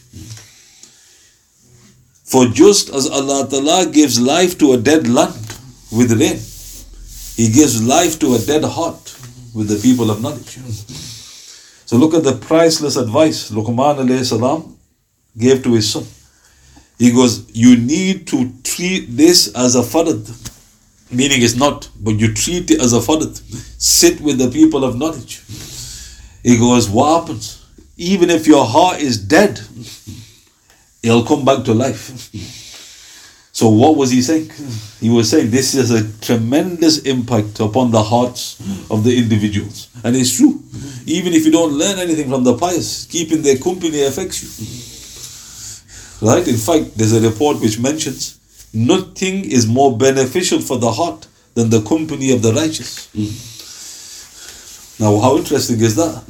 For 2.25 2.45
just 2.47 2.89
as 2.89 3.07
Allah 3.09 3.47
Ta'ala 3.49 3.85
gives 3.91 4.19
life 4.19 4.57
to 4.59 4.73
a 4.73 4.77
dead 4.77 5.07
land 5.07 5.35
with 5.91 6.11
rain, 6.19 6.39
He 7.35 7.51
gives 7.53 7.81
life 7.83 8.19
to 8.19 8.35
a 8.35 8.39
dead 8.39 8.63
heart 8.63 9.15
with 9.53 9.69
the 9.69 9.79
people 9.81 10.11
of 10.11 10.21
knowledge. 10.21 10.57
So 11.87 11.95
look 11.95 12.13
at 12.13 12.23
the 12.23 12.33
priceless 12.35 12.97
advice 12.97 13.49
Luqman 13.49 14.25
salam 14.25 14.77
gave 15.37 15.63
to 15.63 15.73
his 15.73 15.89
son. 15.89 16.05
He 16.99 17.11
goes, 17.11 17.49
You 17.53 17.77
need 17.77 18.27
to 18.27 18.51
treat 18.63 19.05
this 19.15 19.53
as 19.55 19.75
a 19.75 19.81
farad. 19.81 20.25
Meaning 21.11 21.41
it's 21.41 21.55
not, 21.55 21.89
but 22.01 22.19
you 22.19 22.33
treat 22.33 22.69
it 22.71 22.81
as 22.81 22.91
a 22.91 22.99
farad. 22.99 23.37
Sit 23.81 24.19
with 24.19 24.37
the 24.37 24.49
people 24.49 24.83
of 24.83 24.97
knowledge. 24.97 25.43
He 26.43 26.57
goes, 26.57 26.89
What 26.89 27.21
happens? 27.21 27.56
Even 27.97 28.29
if 28.29 28.45
your 28.47 28.65
heart 28.65 29.01
is 29.01 29.17
dead, 29.17 29.59
it'll 31.01 31.23
come 31.25 31.43
back 31.43 31.63
to 31.65 31.73
life. 31.73 32.11
So 33.51 33.69
what 33.69 33.97
was 33.97 34.11
he 34.11 34.21
saying? 34.21 34.51
He 34.99 35.09
was 35.09 35.31
saying 35.31 35.49
this 35.49 35.73
has 35.73 35.89
a 35.89 36.07
tremendous 36.19 36.99
impact 36.99 37.59
upon 37.59 37.89
the 37.89 38.03
hearts 38.03 38.59
of 38.91 39.03
the 39.03 39.17
individuals. 39.17 39.89
And 40.03 40.15
it's 40.15 40.37
true. 40.37 40.61
Even 41.07 41.33
if 41.33 41.43
you 41.43 41.51
don't 41.51 41.73
learn 41.73 41.97
anything 41.97 42.29
from 42.29 42.43
the 42.43 42.55
pious, 42.55 43.07
keeping 43.07 43.41
their 43.41 43.57
company 43.57 44.03
affects 44.03 44.43
you. 46.21 46.27
Right? 46.27 46.47
In 46.47 46.57
fact, 46.57 46.97
there's 46.97 47.13
a 47.13 47.21
report 47.27 47.59
which 47.59 47.79
mentions 47.79 48.37
nothing 48.73 49.45
is 49.45 49.65
more 49.65 49.97
beneficial 49.97 50.59
for 50.59 50.77
the 50.77 50.91
heart 50.91 51.27
than 51.55 51.71
the 51.71 51.81
company 51.81 52.31
of 52.31 52.43
the 52.43 52.53
righteous. 52.53 53.09
Now, 54.99 55.19
how 55.19 55.37
interesting 55.37 55.81
is 55.81 55.95
that? 55.95 56.23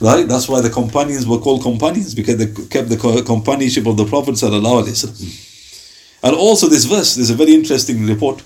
Right? 0.00 0.28
That's 0.28 0.48
why 0.48 0.60
the 0.60 0.70
companions 0.70 1.26
were 1.26 1.38
called 1.38 1.62
companions 1.62 2.14
because 2.14 2.36
they 2.36 2.46
kept 2.66 2.88
the 2.90 3.22
companionship 3.24 3.86
of 3.86 3.96
the 3.96 4.04
Prophet. 4.04 4.34
Wasallam. 4.34 5.42
And 6.22 6.34
also 6.36 6.68
this 6.68 6.84
verse, 6.84 7.14
there's 7.14 7.30
a 7.30 7.34
very 7.34 7.54
interesting 7.54 8.06
report. 8.06 8.42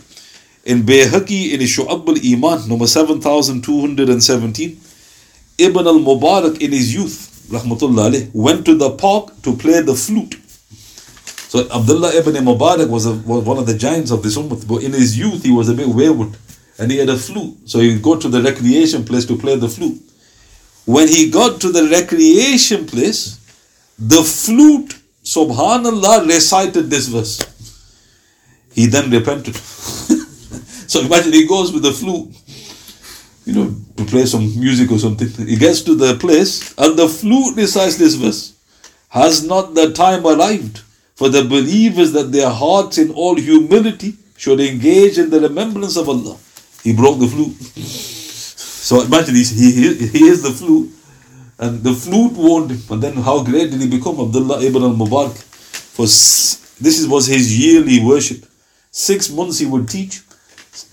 In 0.65 0.83
Bayhaqi 0.83 1.53
in 1.53 1.61
Shu'ab 1.61 2.07
al-Iman, 2.07 2.69
number 2.69 2.87
7217, 2.87 4.81
Ibn 5.59 5.87
al-Mubarak 5.87 6.61
in 6.61 6.73
his 6.73 6.95
youth, 6.95 7.49
rahmatullah 7.51 8.31
went 8.33 8.65
to 8.67 8.77
the 8.77 8.91
park 8.91 9.43
to 9.43 9.57
play 9.57 9.81
the 9.81 9.95
flute. 9.95 10.37
So 11.51 11.67
Abdullah 11.69 12.15
ibn 12.15 12.37
Al 12.37 12.43
Mubarak 12.43 12.89
was, 12.89 13.07
a, 13.07 13.13
was 13.13 13.45
one 13.45 13.59
of 13.59 13.67
the 13.67 13.77
giants 13.77 14.13
of 14.13 14.23
this 14.23 14.37
ummah, 14.39 14.69
but 14.69 14.85
in 14.85 14.93
his 14.93 15.19
youth 15.19 15.43
he 15.43 15.51
was 15.51 15.69
a 15.69 15.75
bit 15.75 15.89
wayward 15.89 16.37
and 16.79 16.93
he 16.93 16.99
had 16.99 17.09
a 17.09 17.17
flute. 17.17 17.57
So 17.69 17.81
he 17.81 17.89
would 17.93 18.03
go 18.03 18.17
to 18.17 18.29
the 18.29 18.41
recreation 18.41 19.05
place 19.05 19.27
to 19.27 19.37
play 19.37 19.57
the 19.57 19.69
flute. 19.69 20.01
When 20.87 21.09
he 21.09 21.31
got 21.31 21.61
to 21.61 21.71
the 21.73 21.89
recreation 21.89 22.87
place, 22.87 23.39
the 23.99 24.23
flute, 24.23 24.97
subhanallah, 25.25 26.27
recited 26.27 26.91
this 26.91 27.09
verse. 27.09 27.39
He 28.73 28.87
then 28.87 29.11
repented. 29.11 29.57
so 29.57 31.01
imagine 31.01 31.33
he 31.33 31.47
goes 31.47 31.73
with 31.73 31.83
the 31.83 31.93
flute, 31.93 32.35
you 33.45 33.53
know, 33.53 33.75
to 33.97 34.05
play 34.05 34.25
some 34.27 34.59
music 34.59 34.91
or 34.91 34.99
something. 34.99 35.29
He 35.47 35.57
gets 35.57 35.83
to 35.83 35.95
the 35.95 36.17
place 36.17 36.75
and 36.79 36.99
the 36.99 37.09
flute 37.09 37.57
recites 37.57 37.97
this 37.97 38.15
verse. 38.15 38.55
Has 39.11 39.45
not 39.45 39.75
the 39.75 39.93
time 39.93 40.25
arrived 40.27 40.81
for 41.15 41.29
the 41.29 41.43
believers 41.45 42.13
that 42.13 42.33
their 42.33 42.49
hearts 42.49 42.97
in 42.97 43.11
all 43.11 43.37
humility 43.37 44.15
should 44.37 44.61
engage 44.61 45.19
in 45.19 45.31
the 45.31 45.41
remembrance 45.41 45.97
of 45.97 46.09
Allah? 46.09 46.39
He 46.83 46.95
broke 46.95 47.19
the 47.19 47.27
flute. 47.27 48.20
So 48.81 49.03
imagine 49.03 49.35
he, 49.35 49.45
he, 49.45 49.95
he 49.95 50.07
hears 50.19 50.43
the 50.43 50.53
flute 50.53 50.91
and 51.61 51.83
the 51.83 51.93
flute 51.93 52.33
warned 52.33 52.71
him. 52.71 52.81
And 52.91 53.03
then 53.03 53.17
how 53.17 53.45
great 53.45 53.71
did 53.71 53.81
he 53.81 53.89
become? 53.89 54.19
Abdullah 54.19 54.63
ibn 54.63 54.83
al-Mubarak. 54.83 55.37
For 55.97 56.07
this 56.83 57.07
was 57.07 57.27
his 57.27 57.59
yearly 57.59 58.03
worship. 58.03 58.47
Six 58.91 59.31
months 59.31 59.59
he 59.59 59.67
would 59.67 59.87
teach. 59.87 60.23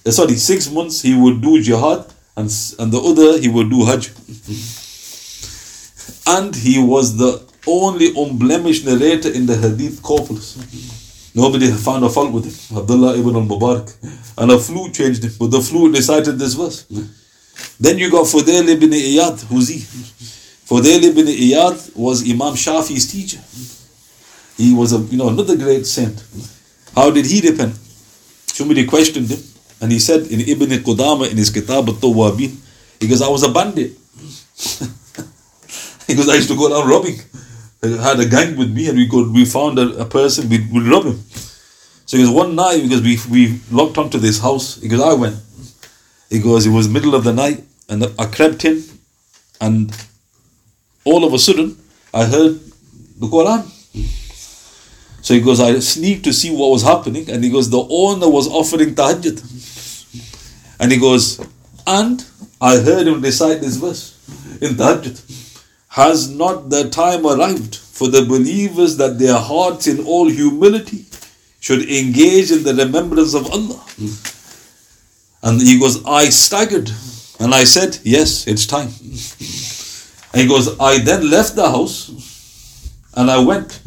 Uh, 0.06 0.12
sorry, 0.12 0.36
six 0.36 0.70
months 0.70 1.02
he 1.02 1.16
would 1.16 1.42
do 1.42 1.62
jihad, 1.62 2.06
and, 2.36 2.52
and 2.80 2.92
the 2.92 3.00
other 3.00 3.40
he 3.40 3.48
would 3.48 3.70
do 3.70 3.86
hajj. 3.86 4.10
and 6.28 6.54
he 6.54 6.84
was 6.84 7.16
the 7.16 7.42
only 7.66 8.10
unblemished 8.16 8.86
narrator 8.86 9.32
in 9.32 9.46
the 9.46 9.56
hadith 9.56 10.04
corpus. 10.04 10.58
Nobody 11.34 11.72
found 11.72 12.04
a 12.04 12.10
fault 12.10 12.34
with 12.34 12.46
him. 12.46 12.78
Abdullah 12.78 13.18
ibn 13.18 13.36
al-Mubarak. 13.36 13.96
And 14.38 14.52
a 14.52 14.60
flute 14.60 14.94
changed 14.94 15.24
him. 15.24 15.32
But 15.40 15.52
the 15.52 15.62
flute 15.62 15.96
recited 15.96 16.38
this 16.38 16.56
verse. 16.56 16.86
Then 17.80 17.98
you 17.98 18.10
got 18.10 18.26
Fudail 18.26 18.68
ibn 18.68 18.90
Iyad. 18.90 19.44
Who's 19.46 19.70
he? 19.70 19.80
Fudail 20.68 21.04
ibn 21.04 21.28
Iyad 21.28 21.96
was 21.96 22.24
Imam 22.24 22.56
Shafi's 22.56 23.12
teacher. 23.12 23.40
He 24.58 24.74
was 24.74 24.94
a 24.94 24.98
you 24.98 25.18
know 25.18 25.30
another 25.30 25.56
great 25.56 25.86
saint. 25.86 26.24
How 26.96 27.12
did 27.12 27.26
he 27.26 27.48
repent? 27.48 27.78
Somebody 28.48 28.86
questioned 28.86 29.30
him, 29.30 29.40
and 29.82 29.92
he 29.92 30.00
said 30.00 30.26
in 30.28 30.42
Ibn 30.42 30.70
Qudama 30.82 31.30
in 31.30 31.38
his 31.38 31.52
Kitab 31.52 31.88
al-Tawwabin, 31.88 32.58
he 33.00 33.08
goes, 33.08 33.22
I 33.22 33.30
was 33.30 33.44
a 33.44 33.52
bandit. 33.52 33.92
he 36.08 36.16
goes, 36.16 36.28
I 36.28 36.36
used 36.36 36.50
to 36.50 36.58
go 36.58 36.74
around 36.74 36.90
robbing. 36.90 37.20
I 37.84 37.88
had 38.02 38.20
a 38.20 38.26
gang 38.26 38.58
with 38.58 38.74
me 38.74 38.90
and 38.90 38.98
we 38.98 39.08
could 39.08 39.32
we 39.32 39.46
found 39.46 39.78
a, 39.78 40.00
a 40.00 40.06
person, 40.06 40.50
we 40.50 40.66
would 40.72 40.88
rob 40.88 41.06
him. 41.06 41.20
So 42.08 42.18
he 42.18 42.24
goes, 42.24 42.34
one 42.34 42.56
night, 42.56 42.82
because 42.82 43.02
we 43.02 43.20
we 43.30 43.60
locked 43.70 44.00
onto 44.00 44.18
this 44.18 44.42
house, 44.42 44.82
he 44.82 44.88
goes, 44.88 45.02
I 45.02 45.14
went. 45.14 45.36
He 46.30 46.40
goes, 46.40 46.66
it 46.66 46.72
was 46.72 46.90
middle 46.90 47.14
of 47.14 47.24
the 47.24 47.34
night, 47.34 47.64
and 47.90 48.06
I 48.18 48.26
crept 48.26 48.66
in, 48.66 48.84
and 49.62 49.96
all 51.06 51.24
of 51.24 51.34
a 51.34 51.40
sudden, 51.40 51.78
I 52.14 52.26
heard 52.26 52.60
the 53.20 53.28
Quran. 53.28 53.66
So 55.22 55.34
he 55.34 55.42
goes, 55.42 55.60
I 55.60 55.80
sneaked 55.80 56.24
to 56.26 56.34
see 56.34 56.52
what 56.52 56.72
was 56.72 56.84
happening, 56.84 57.30
and 57.30 57.44
he 57.44 57.50
goes, 57.50 57.70
the 57.70 57.86
owner 57.90 58.30
was 58.30 58.48
offering 58.48 58.96
tahajjud. 58.96 59.42
And 60.80 60.92
he 60.92 60.98
goes, 60.98 61.40
and 61.86 62.24
I 62.62 62.78
heard 62.78 63.08
him 63.08 63.22
recite 63.22 63.62
this 63.62 63.78
verse 63.78 64.14
in 64.62 64.76
tahajjud. 64.76 65.22
Has 65.90 66.30
not 66.30 66.70
the 66.70 66.90
time 66.90 67.26
arrived 67.26 67.76
for 67.76 68.08
the 68.08 68.24
believers 68.24 68.98
that 68.98 69.18
their 69.18 69.38
hearts 69.38 69.88
in 69.88 70.06
all 70.06 70.30
humility 70.30 71.06
should 71.60 71.90
engage 71.90 72.52
in 72.52 72.64
the 72.64 72.74
remembrance 72.76 73.34
of 73.34 73.50
Allah? 73.52 73.84
And 75.42 75.62
he 75.62 75.80
goes, 75.80 76.06
I 76.06 76.30
staggered. 76.30 76.92
And 77.40 77.54
I 77.54 77.64
said, 77.64 78.00
Yes, 78.04 78.48
it's 78.48 78.66
time. 78.66 78.90
And 80.34 80.42
he 80.42 80.48
goes, 80.48 80.80
I 80.80 81.00
then 81.00 81.30
left 81.30 81.56
the 81.56 81.70
house 81.70 82.12
and 83.16 83.32
I 83.32 83.40
went. 83.40 83.82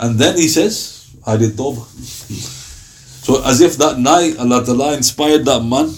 And 0.00 0.18
then 0.18 0.36
he 0.36 0.48
says, 0.48 1.10
I 1.26 1.36
did 1.36 1.52
tawbah. 1.52 1.84
So 3.28 3.44
as 3.44 3.60
if 3.60 3.76
that 3.76 3.98
night 3.98 4.38
Allah 4.38 4.64
Ta'ala 4.64 4.96
inspired 4.96 5.44
that 5.44 5.62
man 5.62 5.92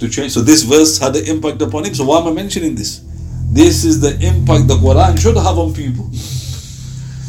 to 0.00 0.08
change. 0.08 0.32
So 0.32 0.40
this 0.40 0.62
verse 0.62 0.98
had 0.98 1.14
an 1.14 1.24
impact 1.26 1.62
upon 1.62 1.84
him. 1.84 1.94
So 1.94 2.04
why 2.04 2.20
am 2.20 2.28
I 2.28 2.32
mentioning 2.32 2.74
this? 2.74 3.02
This 3.50 3.84
is 3.84 4.00
the 4.00 4.14
impact 4.20 4.68
the 4.68 4.74
Quran 4.74 5.18
should 5.20 5.36
have 5.36 5.58
on 5.58 5.72
people. 5.72 6.10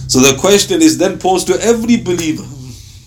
So 0.07 0.19
the 0.19 0.37
question 0.39 0.81
is 0.81 0.97
then 0.97 1.19
posed 1.19 1.47
to 1.47 1.61
every 1.61 1.97
believer. 1.97 2.45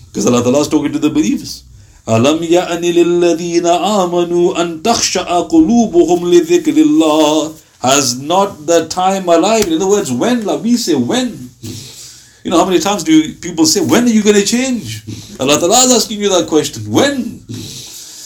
Because 0.06 0.26
Allah 0.26 0.42
Ta'ala 0.42 0.60
is 0.60 0.68
talking 0.68 0.92
to 0.92 0.98
the 0.98 1.10
believers. 1.10 1.64
ألم 2.09 2.43
يأن 2.43 2.81
للذين 2.81 3.65
آمنوا 3.65 4.61
أن 4.61 4.81
تخشع 4.83 5.39
قلوبهم 5.39 6.33
لذكر 6.33 6.77
الله 6.77 7.53
Has 7.79 8.17
not 8.19 8.65
the 8.65 8.87
time 8.87 9.29
arrived? 9.29 9.67
In 9.67 9.75
other 9.75 9.87
words, 9.87 10.11
when? 10.11 10.43
Like 10.45 10.63
we 10.63 10.77
say, 10.77 10.95
when? 10.95 11.49
You 12.43 12.51
know, 12.51 12.57
how 12.57 12.65
many 12.65 12.79
times 12.79 13.03
do 13.03 13.33
people 13.35 13.65
say, 13.65 13.81
when 13.81 14.05
are 14.05 14.09
you 14.09 14.23
going 14.23 14.35
to 14.35 14.45
change? 14.45 15.03
Allah 15.39 15.59
Ta'ala 15.59 15.85
is 15.85 15.93
asking 15.93 16.19
you 16.19 16.29
that 16.29 16.47
question. 16.47 16.89
When? 16.89 17.43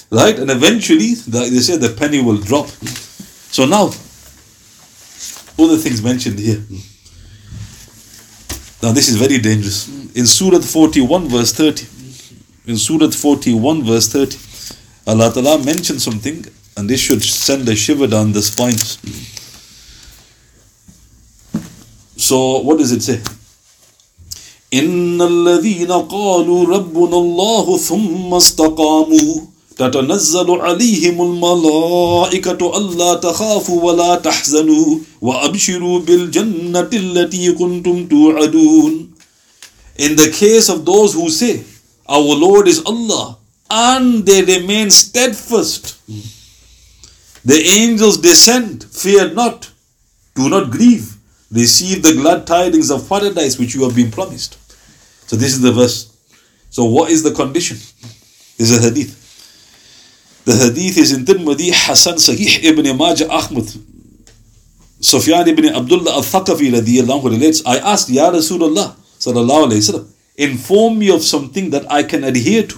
Right? 0.10 0.40
And 0.40 0.50
eventually, 0.52 1.16
they 1.28 1.60
say 1.60 1.76
the 1.76 1.94
penny 1.98 2.22
will 2.22 2.38
drop. 2.38 2.68
So 2.68 3.66
now, 3.66 3.92
all 5.58 5.68
the 5.68 5.78
things 5.78 6.02
mentioned 6.02 6.40
here. 6.40 6.64
Now, 8.82 8.94
this 8.94 9.10
is 9.10 9.18
very 9.18 9.38
dangerous. 9.38 9.90
In 10.16 10.26
Surah 10.26 10.60
41, 10.60 11.28
verse 11.28 11.52
30, 11.54 11.88
in 12.68 12.78
Surah 12.78 13.12
41, 13.12 13.84
verse 13.84 14.08
30, 14.10 14.38
Allah 15.08 15.32
Ta'ala 15.34 15.64
mentioned 15.64 16.02
something, 16.02 16.46
and 16.78 16.90
this 16.90 17.00
should 17.00 17.24
send 17.24 17.68
a 17.70 17.76
shiver 17.76 18.08
down 18.08 18.32
the 18.32 18.42
spines. 18.42 18.98
So, 22.18 22.60
what 22.60 22.78
does 22.78 22.92
it 22.92 23.02
say? 23.02 23.22
إن 24.74 25.22
الذين 25.22 25.92
قالوا 25.92 26.66
ربنا 26.66 27.18
الله 27.18 27.78
ثم 27.78 28.34
استقاموا 28.34 29.42
تتنزل 29.78 30.52
عليهم 30.52 31.22
الملائكة 31.22 32.78
ألا 32.78 33.14
تخافوا 33.14 33.84
ولا 33.84 34.16
تحزنوا 34.16 34.98
وأبشروا 35.22 36.00
بالجنة 36.00 36.90
التي 36.94 37.52
كنتم 37.52 38.08
توعدون 38.08 39.08
In 39.98 40.16
the 40.16 40.30
case 40.32 40.70
of 40.70 40.86
those 40.86 41.14
who 41.14 41.30
say, 41.30 41.64
our 42.09 42.21
Lord 42.21 42.69
is 42.69 42.85
Allah, 42.85 43.39
and 43.71 44.25
they 44.25 44.43
remain 44.43 44.91
steadfast, 44.91 45.97
the 47.45 47.59
angels 47.79 48.19
descend, 48.19 48.85
fear 48.85 49.33
not, 49.33 49.71
do 50.35 50.49
not 50.49 50.71
grieve, 50.71 51.17
receive 51.51 52.03
the 52.03 52.13
glad 52.13 52.47
tidings 52.47 52.91
of 52.91 53.09
paradise 53.09 53.59
which 53.59 53.75
you 53.75 53.85
have 53.85 53.95
been 53.95 54.11
promised. 54.11 54.59
So 55.29 55.37
this 55.37 55.53
is 55.53 55.61
the 55.61 55.73
verse. 55.73 56.13
So 56.71 56.85
what 56.85 57.11
is 57.11 57.23
the 57.23 57.33
condition? 57.33 57.77
This 58.57 58.71
is 58.71 58.79
a 58.79 58.89
hadith. 58.89 60.45
The 60.45 60.55
hadith 60.55 60.99
is 60.99 61.13
in 61.13 61.25
Tirmidhi, 61.25 61.71
Hassan 61.73 62.15
Sahih 62.15 62.63
ibn 62.65 62.97
Majah 62.97 63.29
Ahmad. 63.29 63.69
Sufyan 65.01 65.47
ibn 65.49 65.67
Abdullah 65.75 66.15
al-Thaqafi 66.15 66.73
radiyallahu 66.73 67.31
relates, 67.31 67.63
I 67.67 67.79
asked 67.79 68.09
Ya 68.11 68.31
Rasulullah 68.31 68.95
sallallahu 69.19 69.67
alayhi 69.71 69.83
wasallam, 69.83 70.07
inform 70.36 71.00
me 71.00 71.10
of 71.14 71.22
something 71.22 71.70
that 71.72 71.92
I 71.92 72.04
can 72.04 72.24
adhere 72.24 72.68
to. 72.68 72.78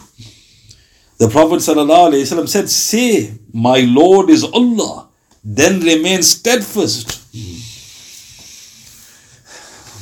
The 1.17 1.29
Prophet 1.29 1.60
sallallahu 1.60 2.12
alayhi 2.12 2.23
wasallam 2.23 2.49
said, 2.49 2.69
say, 2.69 3.34
my 3.53 3.79
Lord 3.79 4.29
is 4.29 4.43
Allah, 4.43 5.08
then 5.43 5.79
remain 5.82 6.23
steadfast. 6.23 7.19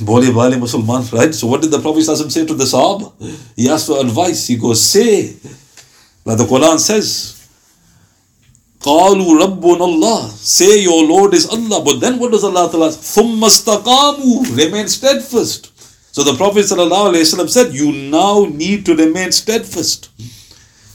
Boli 0.04 0.32
Bali 0.32 0.56
Musulman, 0.56 1.12
right? 1.12 1.34
So 1.34 1.46
what 1.46 1.62
did 1.62 1.70
the 1.70 1.80
Prophet 1.80 2.02
say 2.02 2.44
to 2.46 2.54
the 2.54 2.64
Sahaba? 2.64 3.12
He 3.54 3.68
asked 3.68 3.86
for 3.86 4.00
advice. 4.00 4.46
He 4.48 4.56
goes, 4.56 4.82
say, 4.82 5.36
like 6.24 6.38
the 6.38 6.44
Quran 6.44 6.78
says, 6.78 7.38
قالوا 8.80 9.38
ربنا 9.38 9.80
Allah. 9.80 10.28
Say 10.30 10.82
your 10.82 11.04
Lord 11.04 11.34
is 11.34 11.46
Allah. 11.46 11.84
But 11.84 12.00
then 12.00 12.18
what 12.18 12.32
does 12.32 12.42
Allah 12.42 12.68
tell 12.68 12.82
us? 12.82 12.96
ثم 12.96 13.40
استقاموا. 13.44 14.56
Remain 14.56 14.88
steadfast. 14.88 15.70
So 16.17 16.23
the 16.23 16.35
Prophet 16.35 16.65
ﷺ 16.65 17.47
said, 17.47 17.75
you 17.75 17.91
now 17.91 18.45
need 18.45 18.87
to 18.87 18.95
remain 18.95 19.31
steadfast. 19.31 20.09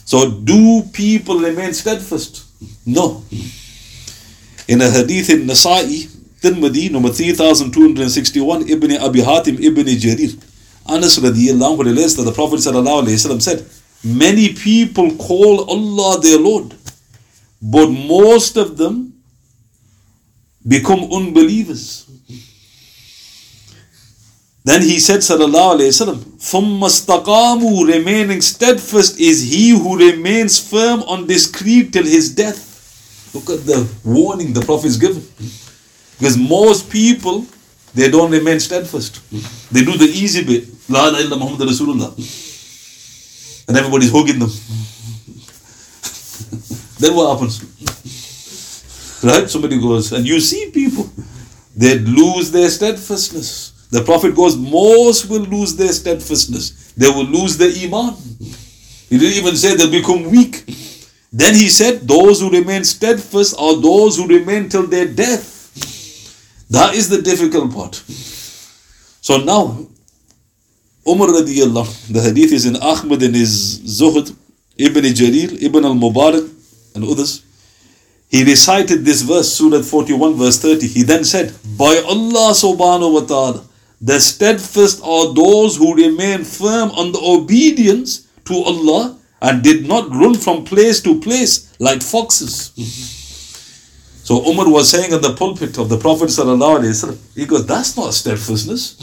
So 0.04 0.28
do 0.28 0.82
people 0.92 1.38
remain 1.38 1.72
steadfast? 1.74 2.44
No. 2.85 3.22
In 4.66 4.80
a 4.82 4.90
hadith 4.90 5.30
in 5.30 5.46
Nasa'i, 5.46 6.06
Tirmidhi, 6.40 6.90
number 6.90 7.11
3261, 7.11 8.68
Ibn 8.68 8.96
Abi 8.96 9.20
Hatim, 9.20 9.62
Ibn 9.62 9.87
Jarir. 9.94 10.42
Anas 10.88 11.20
radiallahu 11.20 11.85
relates 11.85 12.14
that 12.16 12.24
the 12.24 12.32
Prophet 12.32 12.56
ﷺ 12.56 13.42
said, 13.42 13.64
Many 14.02 14.54
people 14.54 15.14
call 15.18 15.70
Allah 15.70 16.20
their 16.20 16.40
Lord, 16.40 16.74
but 17.62 17.87
most 17.87 18.56
of 18.56 18.76
them 18.76 19.22
become 20.66 21.04
unbelievers. 21.12 22.12
Then 24.64 24.83
he 24.83 25.01
said, 25.01 25.20
Sallallahu 25.20 25.77
Alaihi 25.77 25.90
Wasallam, 25.90 26.18
ثُمَّ 26.38 27.88
Remaining 27.88 28.40
steadfast 28.40 29.18
is 29.18 29.51
he 29.51 29.70
who 29.70 29.98
remains 29.98 30.59
firm 30.59 31.03
on 31.03 31.27
this 31.27 31.46
creed 31.51 31.92
till 31.92 32.05
his 32.05 32.33
death. 32.35 32.68
Look 33.35 33.51
at 33.51 33.66
the 33.66 33.88
warning 34.05 34.53
the 34.53 34.61
Prophet 34.61 34.87
is 34.87 34.96
given. 34.98 35.27
Because 36.18 36.37
most 36.38 36.88
people, 36.90 37.44
they 37.94 38.09
don't 38.09 38.31
remain 38.31 38.61
steadfast. 38.61 39.20
They 39.72 39.85
do 39.85 39.96
the 39.96 40.05
easy 40.05 40.44
bit. 40.44 40.68
La 40.88 41.09
ilaha 41.09 41.22
illa 41.25 41.37
Muhammad 41.37 41.68
Rasulullah. 41.68 42.14
And 43.66 43.77
everybody's 43.77 44.12
hugging 44.12 44.38
them. 44.38 44.51
then 47.01 47.14
what 47.16 47.33
happens? 47.35 47.64
Right? 49.25 49.51
Somebody 49.51 49.81
goes, 49.81 50.12
and 50.12 50.25
you 50.27 50.38
see 50.38 50.70
people, 50.70 51.11
they 51.77 51.98
lose 51.98 52.53
their 52.53 52.70
steadfastness. 52.70 53.71
The 53.92 54.02
Prophet 54.02 54.35
goes, 54.35 54.57
most 54.57 55.28
will 55.28 55.42
lose 55.42 55.76
their 55.76 55.92
steadfastness. 55.92 56.92
They 56.96 57.09
will 57.09 57.26
lose 57.26 57.59
their 57.59 57.68
iman. 57.85 58.14
He 59.11 59.18
didn't 59.18 59.37
even 59.37 59.55
say 59.55 59.76
they'll 59.76 59.90
become 59.90 60.31
weak. 60.31 60.64
Then 61.31 61.55
he 61.55 61.68
said, 61.68 62.09
those 62.09 62.40
who 62.40 62.50
remain 62.50 62.85
steadfast 62.85 63.55
are 63.59 63.76
those 63.76 64.16
who 64.16 64.26
remain 64.26 64.70
till 64.70 64.87
their 64.87 65.07
death. 65.07 65.44
That 66.70 66.94
is 66.94 67.11
the 67.11 67.20
difficult 67.20 67.74
part. 67.74 67.96
So 69.20 69.37
now, 69.37 69.87
Umar 71.07 71.28
radiallahu, 71.28 72.12
the 72.12 72.22
hadith 72.22 72.52
is 72.52 72.64
in 72.64 72.76
Ahmad 72.76 73.22
and 73.22 73.35
his 73.35 73.81
Zuhd, 73.81 74.35
Ibn 74.78 75.05
Jarir, 75.05 75.62
Ibn 75.62 75.85
al-Mubarak, 75.85 76.48
and 76.94 77.05
others. 77.05 77.42
He 78.31 78.42
recited 78.42 79.05
this 79.05 79.20
verse, 79.20 79.52
Surah 79.52 79.83
41, 79.83 80.35
verse 80.37 80.59
30. 80.62 80.87
He 80.88 81.02
then 81.02 81.24
said, 81.24 81.52
By 81.76 82.02
Allah 82.09 82.52
subhanahu 82.57 83.12
wa 83.12 83.20
ta'ala, 83.20 83.64
the 84.02 84.18
steadfast 84.18 85.00
are 85.04 85.32
those 85.32 85.76
who 85.76 85.94
remain 85.94 86.42
firm 86.42 86.90
on 86.90 87.12
the 87.12 87.20
obedience 87.20 88.26
to 88.44 88.54
Allah 88.54 89.16
and 89.40 89.62
did 89.62 89.86
not 89.86 90.10
run 90.10 90.34
from 90.34 90.64
place 90.64 91.00
to 91.02 91.20
place 91.20 91.72
like 91.78 92.02
foxes. 92.02 92.72
So 94.24 94.40
Umar 94.48 94.70
was 94.70 94.88
saying 94.88 95.12
in 95.12 95.20
the 95.20 95.34
pulpit 95.34 95.78
of 95.78 95.88
the 95.88 95.98
Prophet 95.98 96.30
he 97.34 97.44
goes, 97.44 97.66
that's 97.66 97.96
not 97.96 98.14
steadfastness. 98.14 98.96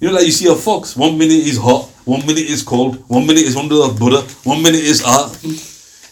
You 0.00 0.08
know, 0.08 0.14
like 0.14 0.26
you 0.26 0.30
see 0.30 0.46
a 0.46 0.54
fox, 0.54 0.96
one 0.96 1.18
minute 1.18 1.44
is 1.44 1.58
hot, 1.58 1.86
one 2.04 2.20
minute 2.24 2.48
is 2.48 2.62
cold, 2.62 3.02
one 3.08 3.26
minute 3.26 3.42
is 3.42 3.56
under 3.56 3.74
the 3.74 3.96
Buddha, 3.98 4.22
one 4.44 4.62
minute 4.62 4.80
is 4.80 5.02
ah. 5.04 5.28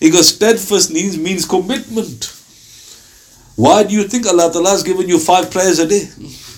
He 0.00 0.11
goes, 0.11 0.35
steadfast 0.35 0.92
means, 0.92 1.16
means 1.16 1.46
commitment. 1.46 2.37
Why 3.54 3.85
do 3.85 3.94
you 3.94 4.08
think 4.08 4.26
Allah 4.26 4.52
has 4.68 4.82
given 4.82 5.08
you 5.08 5.20
five 5.20 5.48
prayers 5.48 5.78
a 5.78 5.87
day? 5.87 6.08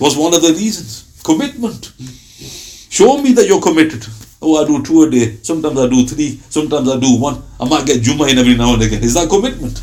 Was 0.01 0.17
one 0.17 0.33
of 0.33 0.41
the 0.41 0.55
reasons. 0.55 1.05
Commitment. 1.25 1.93
Show 2.91 3.19
me 3.19 3.33
that 3.33 3.47
you're 3.49 3.61
committed. 3.61 4.07
Oh, 4.41 4.63
I 4.63 4.67
do 4.67 4.83
two 4.85 5.03
a 5.03 5.11
day. 5.11 5.39
Sometimes 5.43 5.79
I 5.79 5.89
do 5.89 6.07
three. 6.07 6.39
Sometimes 6.51 6.89
I 6.89 7.01
do 7.01 7.19
one. 7.19 7.43
I 7.59 7.69
might 7.69 7.87
get 7.87 8.03
Juma 8.03 8.27
in 8.27 8.39
every 8.39 8.57
now 8.57 8.75
and 8.75 8.83
again. 8.83 9.03
Is 9.03 9.15
that 9.15 9.29
commitment? 9.29 9.81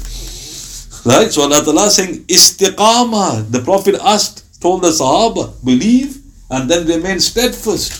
Right? 1.03 1.31
So 1.31 1.41
Allah 1.41 1.63
Ta'ala 1.63 1.89
saying, 1.89 2.25
Istiqama. 2.25 3.51
The 3.51 3.61
Prophet 3.61 3.95
asked, 3.95 4.61
told 4.61 4.83
the 4.83 4.89
Sahaba, 4.89 5.53
believe 5.65 6.21
and 6.51 6.69
then 6.69 6.85
remain 6.85 7.19
steadfast. 7.19 7.91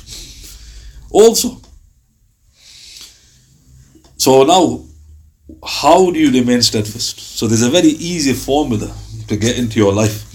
Also. 1.10 1.60
So 4.18 4.44
now, 4.44 4.86
how 5.66 6.12
do 6.12 6.20
you 6.20 6.32
remain 6.32 6.62
steadfast? 6.62 7.20
So 7.38 7.48
there's 7.48 7.64
a 7.64 7.70
very 7.70 7.88
easy 7.88 8.34
formula 8.34 8.94
to 9.30 9.36
get 9.38 9.58
into 9.58 9.80
your 9.80 9.94
life. 9.94 10.31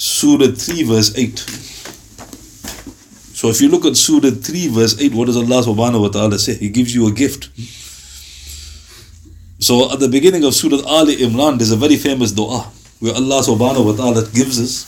Surah 0.00 0.52
3, 0.54 0.82
verse 0.84 1.16
8. 1.16 1.38
So 3.36 3.48
if 3.48 3.60
you 3.60 3.68
look 3.68 3.84
at 3.84 3.96
Surah 3.96 4.30
3, 4.30 4.68
verse 4.68 5.00
8, 5.00 5.14
what 5.14 5.26
does 5.26 5.36
Allah 5.36 5.62
subhanahu 5.62 6.02
wa 6.02 6.08
ta'ala 6.08 6.38
say? 6.38 6.54
He 6.54 6.68
gives 6.68 6.94
you 6.94 7.06
a 7.08 7.12
gift. 7.12 7.50
So 9.58 9.92
at 9.92 10.00
the 10.00 10.08
beginning 10.08 10.44
of 10.44 10.54
Surah 10.54 10.82
Ali 10.86 11.16
Imran, 11.16 11.58
there's 11.58 11.70
a 11.70 11.76
very 11.76 11.96
famous 11.96 12.32
dua 12.32 12.70
where 13.00 13.14
Allah 13.14 13.40
subhanahu 13.40 13.84
wa 13.86 13.92
ta'ala 13.96 14.28
gives 14.32 14.60
us 14.60 14.86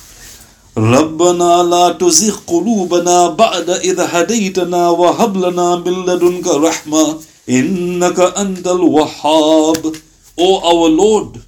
ربنا 0.78 1.62
لا 1.66 1.98
تزغ 1.98 2.36
قلوبنا 2.46 3.28
بعد 3.34 3.70
إذ 3.70 3.98
هديتنا 4.00 4.90
وهب 4.90 5.36
لنا 5.36 5.76
من 5.76 6.06
لدنك 6.06 6.46
رحمة 6.46 7.18
إنك 7.48 8.18
أنت 8.20 8.66
الوهاب 8.66 9.96
O 10.38 10.60
our 10.62 10.88
Lord, 10.88 11.42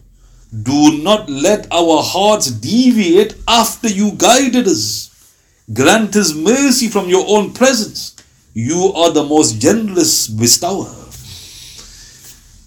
do 0.64 1.02
not 1.04 1.30
let 1.30 1.68
our 1.72 2.02
hearts 2.04 2.52
deviate 2.52 3.36
after 3.48 3.90
you 3.90 4.12
guided 4.14 4.68
us. 4.68 5.12
Grant 5.74 6.16
us 6.16 6.34
mercy 6.34 6.88
from 6.88 7.10
your 7.10 7.26
own 7.28 7.54
presence. 7.54 8.16
You 8.54 8.94
are 8.96 9.12
the 9.12 9.24
most 9.24 9.60
generous 9.60 10.28
bestower. 10.28 10.86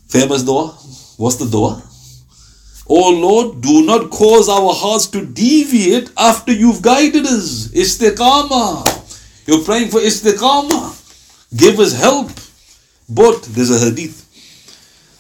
Famous 0.08 0.42
dua. 0.42 0.68
What's 1.16 1.36
the 1.36 1.46
dua? 1.46 1.82
Oh 2.88 3.10
Lord, 3.10 3.60
do 3.60 3.84
not 3.84 4.10
cause 4.10 4.48
our 4.48 4.72
hearts 4.74 5.06
to 5.08 5.24
deviate 5.24 6.10
after 6.18 6.52
you've 6.52 6.82
guided 6.82 7.24
us. 7.26 7.68
Istiqama. 7.68 8.84
You're 9.46 9.64
praying 9.64 9.88
for 9.88 10.00
istiqama. 10.00 10.94
Give 11.56 11.78
us 11.80 11.92
help. 11.92 12.30
But 13.08 13.42
there's 13.44 13.70
a 13.70 13.78
hadith. 13.78 14.27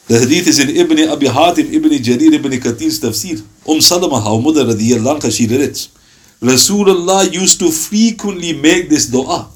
The 0.08 0.20
hadith 0.20 0.48
is 0.48 0.58
in 0.58 0.70
Ibn 0.70 1.10
Abi 1.10 1.26
Hatim, 1.26 1.66
Ibn 1.70 1.90
Jarir, 2.00 2.32
Ibn 2.32 2.52
Kathir's 2.52 2.98
tafsir. 2.98 3.42
Umm 3.68 3.80
Salama, 3.82 4.18
how 4.20 4.38
mother 4.38 4.64
radiyallahu 4.64 5.20
anha, 5.20 5.30
she 5.30 5.46
relates. 5.46 5.88
Rasulullah 6.40 7.30
used 7.30 7.58
to 7.60 7.70
frequently 7.70 8.54
make 8.54 8.88
this 8.88 9.06
dua. 9.06 9.50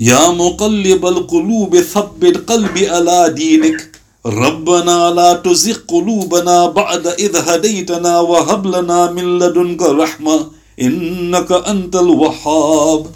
يا 0.00 0.28
مقلب 0.30 1.06
القلوب 1.06 1.80
ثبت 1.80 2.36
قلبي 2.50 2.88
على 2.88 3.32
دينك 3.36 3.90
ربنا 4.26 5.10
لا 5.10 5.32
تزغ 5.32 5.76
قلوبنا 5.88 6.66
بعد 6.66 7.06
إذ 7.06 7.36
هديتنا 7.36 8.20
وهب 8.20 8.66
لنا 8.66 9.10
من 9.12 9.38
لدنك 9.38 9.82
رحمة 9.82 10.50
إنك 10.80 11.52
أنت 11.52 11.96
الوهاب 11.96 13.06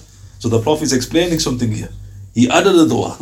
So 0.40 0.48
the 0.48 0.58
Prophet 0.58 0.84
is 0.84 0.92
explaining 0.94 1.38
something 1.38 1.70
here. 1.70 1.90
He 2.34 2.48
added 2.48 2.74
a 2.74 2.88
dua. 2.88 3.18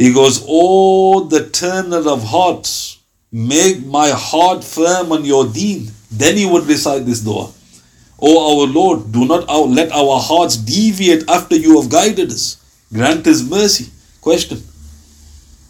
He 0.00 0.14
goes, 0.14 0.42
Oh, 0.48 1.24
the 1.24 1.50
turner 1.50 2.08
of 2.08 2.24
hearts, 2.24 3.00
make 3.30 3.84
my 3.84 4.08
heart 4.08 4.64
firm 4.64 5.12
on 5.12 5.26
your 5.26 5.46
deen. 5.46 5.90
Then 6.10 6.38
he 6.38 6.46
would 6.46 6.64
recite 6.66 7.04
this 7.04 7.20
dua. 7.20 7.52
O 8.18 8.30
our 8.46 8.66
Lord, 8.66 9.12
do 9.12 9.26
not 9.26 9.46
let 9.68 9.92
our 9.92 10.18
hearts 10.18 10.56
deviate 10.56 11.28
after 11.28 11.54
you 11.54 11.78
have 11.80 11.90
guided 11.90 12.32
us. 12.32 12.56
Grant 12.90 13.26
us 13.26 13.42
mercy. 13.42 13.90
Question 14.22 14.62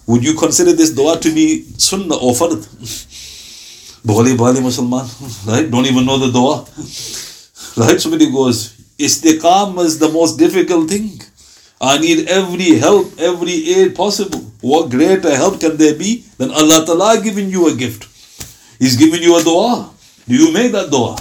Would 0.07 0.23
you 0.23 0.35
consider 0.35 0.75
this 0.75 0.91
dua 0.91 1.19
to 1.19 1.35
be 1.35 1.65
sunnah 1.89 2.17
or 2.17 2.33
fard? 2.33 2.63
Bali 4.05 4.37
Bali 4.37 4.61
Musalman, 4.61 5.11
right? 5.53 5.69
Don't 5.69 5.87
even 5.87 6.07
know 6.07 6.19
the 6.19 6.31
dua. 6.31 6.67
Right? 7.77 8.01
Somebody 8.01 8.31
goes, 8.31 8.75
Istiqam 8.99 9.79
is 9.85 9.99
the 9.99 10.09
most 10.09 10.39
difficult 10.39 10.89
thing. 10.91 11.21
I 11.81 11.99
need 11.99 12.29
every 12.29 12.79
help, 12.79 13.19
every 13.19 13.69
aid 13.71 13.97
possible. 13.97 14.41
What 14.61 14.91
greater 14.91 15.35
help 15.35 15.61
can 15.61 15.79
there 15.79 15.95
be 15.95 16.25
than 16.37 16.51
Allah 16.51 16.85
Ta'ala 16.85 17.23
giving 17.23 17.49
you 17.49 17.69
a 17.69 17.75
gift? 17.75 18.05
He's 18.79 18.97
giving 18.97 19.23
you 19.23 19.39
a 19.39 19.43
dua. 19.43 19.91
Do 20.29 20.35
you 20.35 20.53
make 20.53 20.73
that 20.73 20.91
dua? 20.91 21.17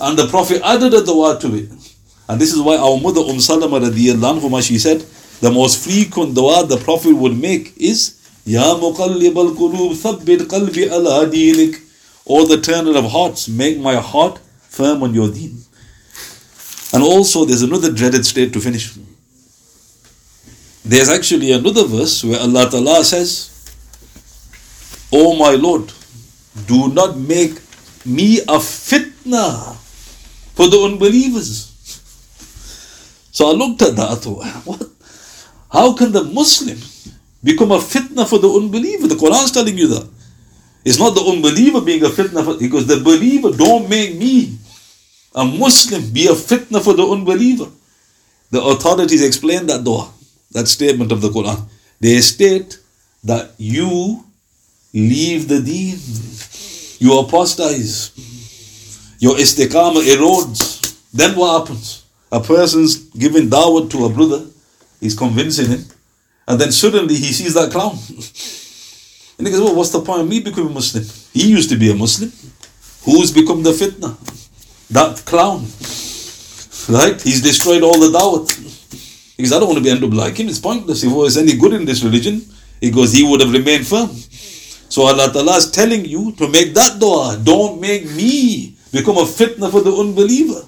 And 0.00 0.18
the 0.18 0.26
Prophet 0.26 0.60
added 0.64 0.94
a 0.94 1.04
dua 1.04 1.38
to 1.40 1.54
it. 1.54 1.70
And 2.28 2.40
this 2.40 2.52
is 2.52 2.60
why 2.60 2.76
our 2.76 2.98
mother 3.00 3.20
Umm 3.20 3.38
Salama 3.38 3.78
radiallahu 3.78 4.40
anhu, 4.40 4.66
she 4.66 4.78
said, 4.78 5.00
the 5.40 5.52
most 5.52 5.84
frequent 5.84 6.34
dua 6.34 6.66
the 6.66 6.78
Prophet 6.78 7.14
would 7.14 7.38
make 7.38 7.76
is, 7.76 8.20
Ya 8.44 8.74
muqallib 8.74 9.36
al-qulub 9.36 9.94
thabbit 9.94 10.48
qalbi 10.48 10.90
ala 10.90 11.26
dinik. 11.30 11.80
Or 12.24 12.48
the 12.48 12.60
turner 12.60 12.98
of 12.98 13.12
hearts, 13.12 13.48
make 13.48 13.78
my 13.78 13.94
heart 13.96 14.40
firm 14.62 15.02
on 15.02 15.14
your 15.14 15.30
deen. 15.30 15.58
And 16.92 17.02
also 17.02 17.44
there's 17.44 17.62
another 17.62 17.92
dreaded 17.92 18.26
state 18.26 18.52
to 18.54 18.60
finish. 18.60 18.96
There's 20.84 21.08
actually 21.08 21.52
another 21.52 21.86
verse 21.86 22.22
where 22.22 22.38
Allah 22.40 22.68
Ta'ala 22.70 23.04
says, 23.04 23.50
O 25.10 25.34
my 25.36 25.52
Lord, 25.52 25.90
do 26.66 26.92
not 26.92 27.16
make 27.16 27.56
me 28.04 28.40
a 28.40 28.60
fitna 28.60 29.76
for 30.54 30.68
the 30.68 30.78
unbelievers. 30.78 31.72
So 33.32 33.50
I 33.50 33.52
looked 33.52 33.82
at 33.82 33.96
that, 33.96 34.24
what? 34.64 34.88
How 35.72 35.92
can 35.94 36.12
the 36.12 36.22
Muslim 36.22 36.78
become 37.42 37.72
a 37.72 37.78
fitna 37.78 38.28
for 38.28 38.38
the 38.38 38.48
unbeliever? 38.48 39.08
The 39.08 39.16
Quran 39.16 39.44
is 39.44 39.50
telling 39.50 39.76
you 39.76 39.88
that. 39.88 40.08
It's 40.84 40.98
not 40.98 41.14
the 41.14 41.24
unbeliever 41.24 41.80
being 41.80 42.04
a 42.04 42.08
fitna 42.08 42.44
for, 42.44 42.58
because 42.58 42.86
the 42.86 43.00
believer 43.00 43.50
don't 43.50 43.88
make 43.88 44.16
me 44.16 44.58
a 45.34 45.44
Muslim 45.44 46.12
be 46.12 46.26
a 46.28 46.32
fitna 46.32 46.84
for 46.84 46.94
the 46.94 47.02
unbeliever. 47.02 47.66
The 48.50 48.62
authorities 48.62 49.22
explain 49.24 49.66
that 49.66 49.82
dua, 49.82 50.12
that 50.54 50.68
statement 50.68 51.12
of 51.12 51.20
the 51.20 51.28
Quran. 51.28 51.68
They 52.00 52.20
state 52.20 52.78
that 53.24 53.52
you 53.58 54.24
leave 54.94 55.48
the 55.48 55.60
deen, 55.60 55.98
you 57.00 57.18
apostatize, 57.18 58.12
your 59.18 59.34
istiqamah 59.36 60.02
erodes. 60.14 60.96
Then 61.12 61.36
what 61.36 61.60
happens? 61.60 62.04
A 62.32 62.40
person's 62.40 62.96
giving 62.96 63.48
dawah 63.50 63.90
to 63.90 64.06
a 64.06 64.08
brother, 64.08 64.46
he's 65.00 65.16
convincing 65.16 65.68
him, 65.68 65.84
and 66.48 66.60
then 66.60 66.72
suddenly 66.72 67.14
he 67.14 67.32
sees 67.32 67.54
that 67.54 67.70
clown. 67.70 67.92
and 69.38 69.46
he 69.46 69.52
goes, 69.52 69.60
Well, 69.60 69.76
what's 69.76 69.90
the 69.90 70.00
point 70.00 70.22
of 70.22 70.28
me 70.28 70.40
becoming 70.40 70.72
Muslim? 70.72 71.04
He 71.32 71.50
used 71.50 71.70
to 71.70 71.76
be 71.76 71.90
a 71.90 71.94
Muslim. 71.94 72.32
Who's 73.04 73.30
become 73.30 73.62
the 73.62 73.72
fitna? 73.72 74.16
That 74.90 75.24
clown. 75.24 75.66
Right? 76.86 77.18
He's 77.18 77.40
destroyed 77.40 77.82
all 77.82 77.98
the 77.98 78.12
dawah. 78.12 78.44
Because 79.36 79.52
I 79.52 79.58
don't 79.58 79.68
want 79.68 79.78
to 79.78 79.84
be 79.84 79.90
end 79.90 80.04
up 80.04 80.12
like 80.12 80.36
him. 80.36 80.48
It's 80.48 80.58
pointless. 80.58 81.02
If 81.02 81.10
he 81.10 81.16
was 81.16 81.36
any 81.36 81.56
good 81.56 81.72
in 81.72 81.84
this 81.84 82.02
religion, 82.04 82.42
he 82.80 82.90
goes, 82.90 83.12
he 83.12 83.22
would 83.22 83.40
have 83.40 83.52
remained 83.52 83.86
firm. 83.86 84.10
So 84.88 85.02
Allah 85.02 85.32
Ta'ala 85.32 85.56
is 85.56 85.70
telling 85.70 86.04
you 86.04 86.32
to 86.32 86.48
make 86.48 86.74
that 86.74 87.00
dua. 87.00 87.40
Don't 87.42 87.80
make 87.80 88.04
me 88.12 88.76
become 88.92 89.16
a 89.16 89.24
fitna 89.24 89.70
for 89.70 89.80
the 89.80 89.92
unbeliever. 89.92 90.62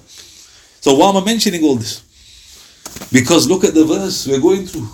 So 0.81 0.95
why 0.95 1.09
am 1.09 1.17
I 1.17 1.23
mentioning 1.23 1.63
all 1.63 1.75
this? 1.75 2.03
Because 3.11 3.47
look 3.47 3.63
at 3.63 3.73
the 3.73 3.85
verse 3.85 4.27
we're 4.27 4.41
going 4.41 4.65
through. 4.65 4.89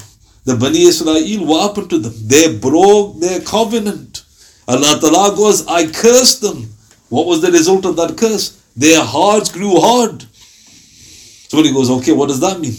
The 0.45 0.55
Bani 0.55 0.83
Israel, 0.83 1.45
what 1.47 1.69
happened 1.69 1.89
to 1.91 1.99
them? 1.99 2.13
They 2.27 2.57
broke 2.57 3.19
their 3.19 3.39
covenant. 3.41 4.23
Allah 4.67 4.99
Ta'ala 4.99 5.35
goes, 5.35 5.65
I 5.67 5.87
cursed 5.91 6.41
them. 6.41 6.69
What 7.09 7.25
was 7.25 7.41
the 7.41 7.51
result 7.51 7.85
of 7.85 7.95
that 7.95 8.17
curse? 8.17 8.61
Their 8.75 9.03
hearts 9.03 9.51
grew 9.51 9.79
hard. 9.79 10.25
Somebody 11.47 11.73
goes, 11.73 11.89
okay, 11.89 12.11
what 12.11 12.27
does 12.27 12.39
that 12.39 12.59
mean? 12.59 12.75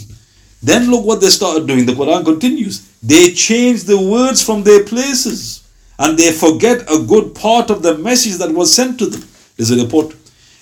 Then 0.63 0.91
look 0.91 1.05
what 1.05 1.21
they 1.21 1.29
started 1.29 1.67
doing. 1.67 1.85
The 1.85 1.93
Quran 1.93 2.25
continues. 2.25 2.87
They 3.01 3.31
changed 3.31 3.87
the 3.87 3.99
words 3.99 4.43
from 4.43 4.63
their 4.63 4.83
places 4.83 5.63
and 5.97 6.17
they 6.17 6.31
forget 6.31 6.81
a 6.91 6.99
good 6.99 7.35
part 7.35 7.69
of 7.69 7.81
the 7.81 7.97
message 7.97 8.37
that 8.37 8.51
was 8.51 8.73
sent 8.73 8.99
to 8.99 9.05
them. 9.05 9.23
There's 9.57 9.71
a 9.71 9.81
report. 9.83 10.15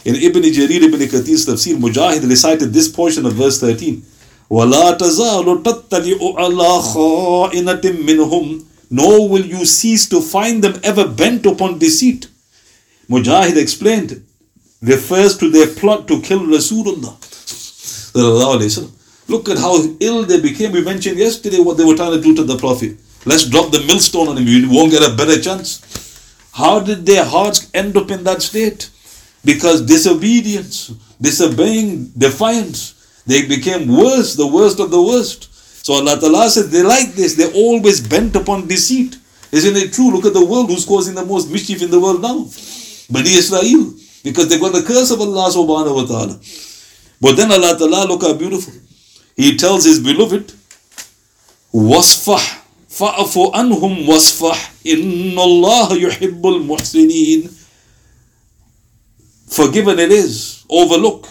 In 0.05 0.15
Ibn 0.15 0.41
Jarir 0.43 0.83
ibn 0.83 0.99
Kathir's 0.99 1.45
tafsir, 1.45 1.75
Mujahid 1.77 2.27
recited 2.27 2.73
this 2.73 2.88
portion 2.88 3.25
of 3.25 3.33
verse 3.33 3.59
13. 3.59 4.03
وَلَا 4.49 4.97
تَزَالُ 4.97 5.63
تَتَّلِعُ 5.63 6.19
عَلَىٰ 6.19 6.81
خَائِنَةٍ 6.93 7.81
مِّنْهُمْ 7.81 8.63
Nor 8.89 9.27
will 9.29 9.45
you 9.45 9.65
cease 9.65 10.07
to 10.07 10.21
find 10.21 10.63
them 10.63 10.79
ever 10.83 11.07
bent 11.07 11.45
upon 11.45 11.77
deceit. 11.77 12.27
Mujahid 13.09 13.57
explained, 13.57 14.25
refers 14.81 15.38
to 15.38 15.49
their 15.49 15.67
plot 15.67 16.07
to 16.07 16.21
kill 16.21 16.39
Rasulullah. 16.39 17.15
Look 19.32 19.48
at 19.48 19.56
how 19.56 19.74
ill 19.98 20.24
they 20.24 20.40
became. 20.40 20.72
We 20.72 20.84
mentioned 20.84 21.18
yesterday 21.18 21.58
what 21.58 21.78
they 21.78 21.84
were 21.84 21.96
trying 21.96 22.12
to 22.12 22.20
do 22.20 22.34
to 22.36 22.44
the 22.44 22.58
Prophet. 22.58 22.98
Let's 23.24 23.48
drop 23.48 23.72
the 23.72 23.82
millstone 23.86 24.28
on 24.28 24.36
him. 24.36 24.46
You 24.46 24.68
won't 24.70 24.92
get 24.92 25.02
a 25.02 25.16
better 25.16 25.40
chance. 25.40 25.80
How 26.52 26.80
did 26.80 27.06
their 27.06 27.24
hearts 27.24 27.70
end 27.72 27.96
up 27.96 28.10
in 28.10 28.24
that 28.24 28.42
state? 28.42 28.90
Because 29.42 29.86
disobedience, 29.86 30.92
disobeying, 31.18 32.12
defiance, 32.16 33.22
they 33.26 33.46
became 33.46 33.88
worse, 33.88 34.34
the 34.34 34.46
worst 34.46 34.78
of 34.80 34.90
the 34.90 35.00
worst. 35.00 35.48
So 35.86 35.94
Allah 35.94 36.20
Ta'ala 36.20 36.50
says 36.50 36.70
they 36.70 36.82
like 36.82 37.14
this, 37.14 37.34
they're 37.34 37.54
always 37.54 38.06
bent 38.06 38.36
upon 38.36 38.68
deceit. 38.68 39.16
Isn't 39.50 39.76
it 39.76 39.94
true? 39.94 40.12
Look 40.12 40.26
at 40.26 40.34
the 40.34 40.44
world 40.44 40.68
who's 40.68 40.84
causing 40.84 41.14
the 41.14 41.24
most 41.24 41.50
mischief 41.50 41.80
in 41.82 41.90
the 41.90 42.00
world 42.00 42.20
now. 42.20 42.46
Bani 43.10 43.32
Israel. 43.32 43.94
Because 44.22 44.48
they've 44.48 44.60
got 44.60 44.72
the 44.72 44.82
curse 44.82 45.10
of 45.10 45.20
Allah 45.20 45.50
subhanahu 45.50 45.94
wa 46.00 46.04
ta'ala. 46.04 46.38
But 47.20 47.36
then 47.36 47.50
Allah 47.50 47.76
Ta'ala, 47.78 48.06
look 48.06 48.22
how 48.22 48.34
beautiful. 48.34 48.72
He 49.36 49.56
tells 49.56 49.84
his 49.84 49.98
beloved, 50.00 50.52
Wasfah, 51.72 52.60
fa'afu 52.88 53.52
anhum 53.52 54.06
wasfah, 54.06 54.56
inna 54.84 55.40
Allah 55.40 55.88
yuhibbul 55.96 56.64
muhsineen. 56.66 57.50
Forgiven 59.48 59.98
it 59.98 60.12
is, 60.12 60.64
overlook. 60.68 61.28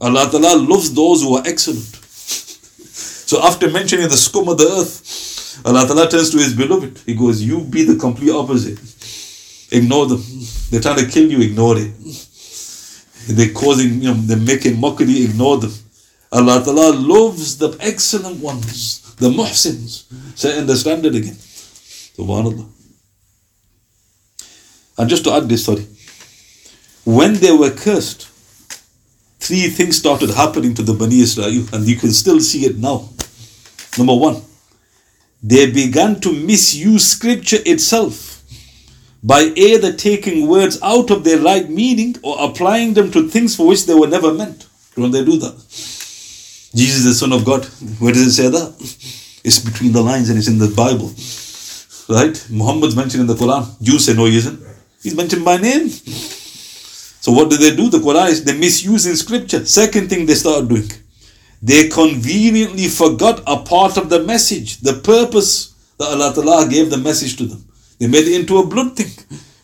Allah 0.00 0.30
Ta'ala 0.30 0.56
loves 0.56 0.92
those 0.94 1.22
who 1.22 1.36
are 1.36 1.42
excellent. 1.46 1.84
so 1.84 3.42
after 3.42 3.70
mentioning 3.70 4.08
the 4.08 4.16
scum 4.16 4.48
of 4.48 4.58
the 4.58 4.66
earth, 4.66 5.60
Allah 5.64 5.86
Ta'ala 5.86 6.08
turns 6.08 6.30
to 6.30 6.38
his 6.38 6.54
beloved. 6.54 6.98
He 7.04 7.14
goes, 7.14 7.42
You 7.42 7.60
be 7.60 7.84
the 7.84 7.96
complete 7.96 8.30
opposite. 8.30 8.78
Ignore 9.72 10.06
them. 10.06 10.24
They're 10.70 10.80
trying 10.80 11.04
to 11.04 11.06
kill 11.06 11.30
you, 11.30 11.40
ignore 11.42 11.76
it. 11.78 11.92
They're 13.28 13.52
causing, 13.52 14.02
you 14.02 14.08
know, 14.08 14.14
they're 14.14 14.36
making 14.36 14.80
mockery, 14.80 15.24
ignore 15.24 15.58
them. 15.58 15.72
Allah 16.32 16.62
Ta'ala 16.64 16.94
loves 16.94 17.58
the 17.58 17.76
excellent 17.80 18.40
ones, 18.40 19.14
the 19.16 19.28
muhsins. 19.30 20.04
Setting 20.38 20.66
the 20.66 20.76
standard 20.76 21.14
again. 21.14 21.34
Subhanallah. 21.34 22.68
And 24.98 25.08
just 25.10 25.24
to 25.24 25.32
add 25.32 25.48
this, 25.48 25.64
sorry. 25.64 25.86
When 27.04 27.34
they 27.34 27.50
were 27.50 27.70
cursed, 27.70 28.28
three 29.40 29.68
things 29.68 29.96
started 29.96 30.30
happening 30.30 30.74
to 30.74 30.82
the 30.82 30.94
Bani 30.94 31.20
Israel, 31.20 31.66
and 31.72 31.86
you 31.86 31.96
can 31.96 32.12
still 32.12 32.38
see 32.38 32.66
it 32.66 32.76
now. 32.76 33.08
Number 33.98 34.14
one, 34.14 34.42
they 35.42 35.70
began 35.70 36.20
to 36.20 36.32
misuse 36.32 37.06
scripture 37.06 37.58
itself 37.64 38.44
by 39.22 39.52
either 39.56 39.92
taking 39.92 40.46
words 40.46 40.78
out 40.82 41.10
of 41.10 41.24
their 41.24 41.38
right 41.38 41.68
meaning 41.68 42.14
or 42.22 42.36
applying 42.38 42.94
them 42.94 43.10
to 43.10 43.28
things 43.28 43.56
for 43.56 43.66
which 43.66 43.86
they 43.86 43.94
were 43.94 44.06
never 44.06 44.32
meant. 44.32 44.66
Don't 44.94 45.10
they 45.10 45.24
do 45.24 45.38
that? 45.38 45.56
Jesus 46.74 46.98
is 46.98 47.04
the 47.04 47.14
Son 47.14 47.32
of 47.32 47.44
God. 47.44 47.64
Where 47.98 48.12
does 48.12 48.26
it 48.26 48.32
say 48.32 48.48
that? 48.48 48.74
It's 49.42 49.58
between 49.58 49.92
the 49.92 50.02
lines 50.02 50.28
and 50.28 50.38
it's 50.38 50.48
in 50.48 50.58
the 50.58 50.68
Bible. 50.68 51.12
Right? 52.08 52.46
Muhammad's 52.50 52.96
mentioned 52.96 53.22
in 53.22 53.26
the 53.26 53.34
Quran. 53.34 53.66
Jews 53.82 54.04
say 54.04 54.14
no, 54.14 54.26
he 54.26 54.36
isn't. 54.36 54.60
He's 55.02 55.16
mentioned 55.16 55.44
by 55.44 55.56
name. 55.56 55.88
So 55.88 57.32
what 57.32 57.50
do 57.50 57.56
they 57.56 57.74
do? 57.74 57.88
The 57.90 57.98
Quran 57.98 58.28
is 58.28 58.44
they 58.44 58.56
misuse 58.56 59.06
in 59.06 59.16
scripture. 59.16 59.64
Second 59.64 60.08
thing 60.08 60.26
they 60.26 60.34
start 60.34 60.68
doing. 60.68 60.90
They 61.62 61.88
conveniently 61.88 62.88
forgot 62.88 63.42
a 63.46 63.58
part 63.58 63.98
of 63.98 64.08
the 64.08 64.22
message, 64.22 64.78
the 64.78 64.94
purpose 64.94 65.74
that 65.98 66.08
Allah 66.08 66.32
Ta'ala 66.34 66.68
gave 66.68 66.88
the 66.90 66.96
message 66.96 67.36
to 67.36 67.46
them. 67.46 67.64
They 67.98 68.06
made 68.06 68.26
it 68.26 68.40
into 68.40 68.58
a 68.58 68.66
blood 68.66 68.96
thing. 68.96 69.12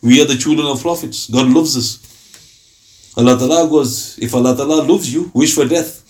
We 0.02 0.20
are 0.20 0.26
the 0.26 0.36
children 0.36 0.66
of 0.66 0.82
prophets. 0.82 1.30
God 1.30 1.48
loves 1.48 1.76
us. 1.76 3.14
Allah 3.16 3.38
Ta'ala 3.38 3.68
goes, 3.68 4.18
if 4.18 4.34
Allah 4.34 4.54
Ta'ala 4.54 4.82
loves 4.82 5.12
you, 5.12 5.30
wish 5.32 5.54
for 5.54 5.64
death. 5.64 6.02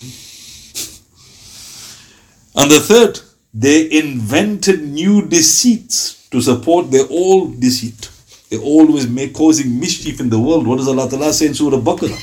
And 2.57 2.71
the 2.71 2.79
third, 2.79 3.19
they 3.53 3.89
invented 3.91 4.81
new 4.81 5.27
deceits 5.27 6.27
to 6.29 6.41
support 6.41 6.91
their 6.91 7.05
old 7.09 7.61
deceit. 7.61 8.09
They 8.49 8.57
always 8.57 9.07
make 9.07 9.33
causing 9.33 9.79
mischief 9.79 10.19
in 10.19 10.29
the 10.29 10.39
world. 10.39 10.65
What 10.65 10.77
does 10.77 10.87
Allah 10.87 11.09
Ta'ala 11.09 11.31
say 11.33 11.47
in 11.47 11.53
Surah 11.53 11.77
Baqarah? 11.77 12.17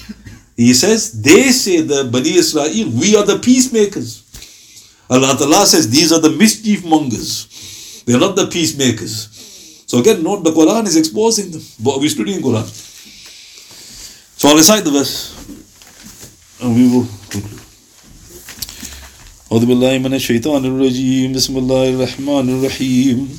He 0.57 0.73
says, 0.75 1.23
they 1.23 1.51
say 1.51 1.81
the 1.81 2.05
Bani 2.05 2.35
Israel, 2.35 2.91
we 2.99 3.17
are 3.17 3.25
the 3.25 3.39
peacemakers. 3.39 4.23
Allah 5.11 5.37
Ta'ala 5.37 5.67
says, 5.67 5.91
these 5.91 6.13
are 6.13 6.21
the 6.21 6.31
mischief 6.31 6.85
mongers. 6.85 8.03
They're 8.07 8.21
not 8.21 8.37
the 8.37 8.47
peacemakers. 8.47 9.85
So 9.87 9.99
again, 9.99 10.23
note 10.23 10.45
the 10.45 10.51
Quran 10.51 10.87
is 10.87 10.97
exposing 10.97 11.51
them. 11.51 11.63
But 11.83 12.01
we're 12.01 12.09
studying 12.09 12.41
Quran. 12.41 12.67
So 14.39 14.49
I'll 14.49 14.57
recite 14.57 14.85
the 14.85 14.91
verse. 14.91 15.35
And 16.61 16.75
we 16.75 16.89
will 16.89 17.07
conclude. 17.29 17.54
أعوذ 19.55 19.67
بالله 19.67 19.99
من 19.99 20.15
الشيطان 20.15 20.65
الرجيم. 20.65 21.33
بسم 21.33 21.59
الله 21.59 21.89
الرحمن 21.89 22.47
الرحيم. 22.55 23.39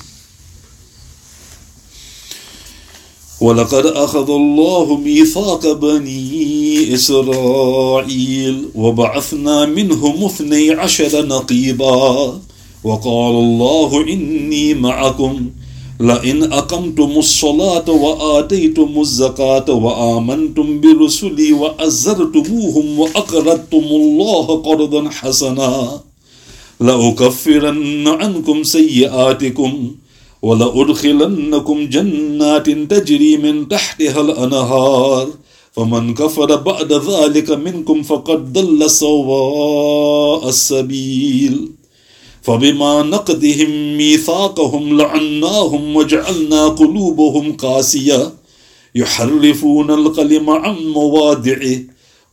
ولقد 3.41 3.86
أخذ 3.86 4.30
الله 4.30 4.97
ميثاق 4.97 5.72
بني 5.72 6.93
إسرائيل 6.93 8.66
وبعثنا 8.76 9.66
منهم 9.66 10.24
اثني 10.24 10.72
عشر 10.72 11.26
نقيبا. 11.28 12.39
وقال 12.84 13.36
الله 13.36 14.01
إني 14.13 14.74
معكم. 14.74 15.49
لئن 15.99 16.53
أقمتم 16.53 17.11
الصلاة 17.18 17.89
وآتيتم 17.89 18.91
الزكاة 18.99 19.68
وآمنتم 19.70 20.82
برسلي 20.82 21.53
وأزرتموهم 21.53 22.99
وأقرضتم 22.99 23.86
الله 24.01 24.45
قرضا 24.68 25.09
حسنا. 25.09 26.04
لأكفرن 26.80 28.07
عنكم 28.07 28.63
سيئاتكم 28.63 29.91
ولأدخلنكم 30.41 31.86
جنات 31.89 32.69
تجري 32.69 33.38
من 33.38 33.67
تحتها 33.67 34.21
الأنهار. 34.21 35.28
فمن 35.71 36.13
كفر 36.13 36.55
بعد 36.55 36.93
ذلك 36.93 37.51
منكم 37.51 38.03
فقد 38.03 38.53
ضل 38.53 38.89
سواء 38.89 40.49
السبيل. 40.49 41.71
فبما 42.41 43.03
نقضهم 43.03 43.97
ميثاقهم 43.97 44.97
لعناهم 44.97 45.95
وجعلنا 45.95 46.67
قلوبهم 46.67 47.53
قاسية. 47.53 48.34
يحرفون 48.95 49.91
الكلم 49.91 50.49
عن 50.49 50.76
مواضعه 50.76 51.78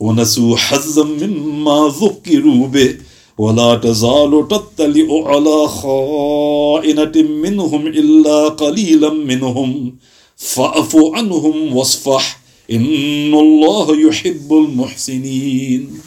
ونسوا 0.00 0.56
حظا 0.56 1.04
مما 1.04 1.94
ذكروا 2.02 2.66
به. 2.66 2.96
ولا 3.38 3.74
تزال 3.74 4.48
تطلع 4.48 5.08
على 5.26 5.68
خائنة 5.68 7.22
منهم 7.22 7.86
إلا 7.86 8.48
قليلا 8.48 9.10
منهم 9.10 9.96
فاعف 10.36 10.96
عنهم 10.96 11.76
واصفح 11.76 12.40
إن 12.70 13.34
الله 13.34 14.08
يحب 14.08 14.52
المحسنين 14.52 16.00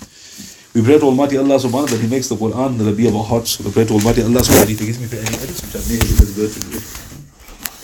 We 0.76 0.82
pray 0.82 1.00
to 1.00 1.06
Almighty 1.06 1.38
Allah 1.38 1.56
subhanahu 1.56 1.88
that 1.88 2.02
He 2.04 2.08
makes 2.08 2.28
the 2.28 2.36
Quran 2.36 2.78
the 2.78 2.84
Rabi 2.84 3.08
of 3.08 3.16
our 3.16 3.24
hearts. 3.24 3.60
We 3.64 3.72
pray 3.72 3.86
to 3.86 3.94
Almighty 3.94 4.24
Allah 4.24 4.44
subhanahu 4.44 4.68
that 4.68 4.70
He 4.70 4.76
forgives 4.76 5.00
me 5.00 5.08
for 5.08 5.16
any 5.16 5.36
edits 5.40 5.64
which 5.64 5.72
I 5.72 5.80
His 5.80 6.36
word 6.36 6.52
to 6.52 6.60
virtue. 6.68 7.05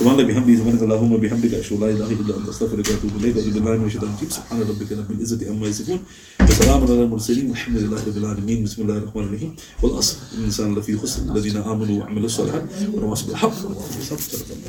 سبحان 0.01 0.27
بحمده 0.27 0.55
سبحانك 0.57 0.81
اللهم 0.81 1.17
بحمدك 1.17 1.53
أشهد 1.53 1.79
لا 1.79 1.89
إله 1.93 2.09
إلا 2.11 2.37
أنت 2.37 2.49
أستغفرك 2.49 2.87
وأتوب 2.89 3.13
إليك 3.21 3.37
اعوذ 3.37 3.53
بالله 3.53 3.77
من 3.77 3.85
الشيطان 3.85 4.09
الرجيم. 4.09 4.29
سبحان 4.29 4.59
ربك 4.61 4.89
رب 4.91 5.11
العزة 5.11 5.49
عما 5.49 5.67
يصفون 5.67 5.99
وسلام 6.41 6.81
على 6.83 7.03
المرسلين 7.05 7.45
والحمد 7.49 7.77
لله 7.77 8.01
رب 8.09 8.17
العالمين. 8.17 8.63
بسم 8.65 8.81
الله 8.81 8.97
الرحمن 8.97 9.23
الرحيم. 9.23 9.51
والأصل 9.81 10.15
الإنسان 10.37 10.75
لفي 10.75 10.97
خسر 10.97 11.21
الذين 11.29 11.57
آمنوا 11.57 11.95
وعملوا 11.99 12.25
الصالحات 12.25 12.63
وتواصوا 12.93 13.27
بالحق 13.27 13.53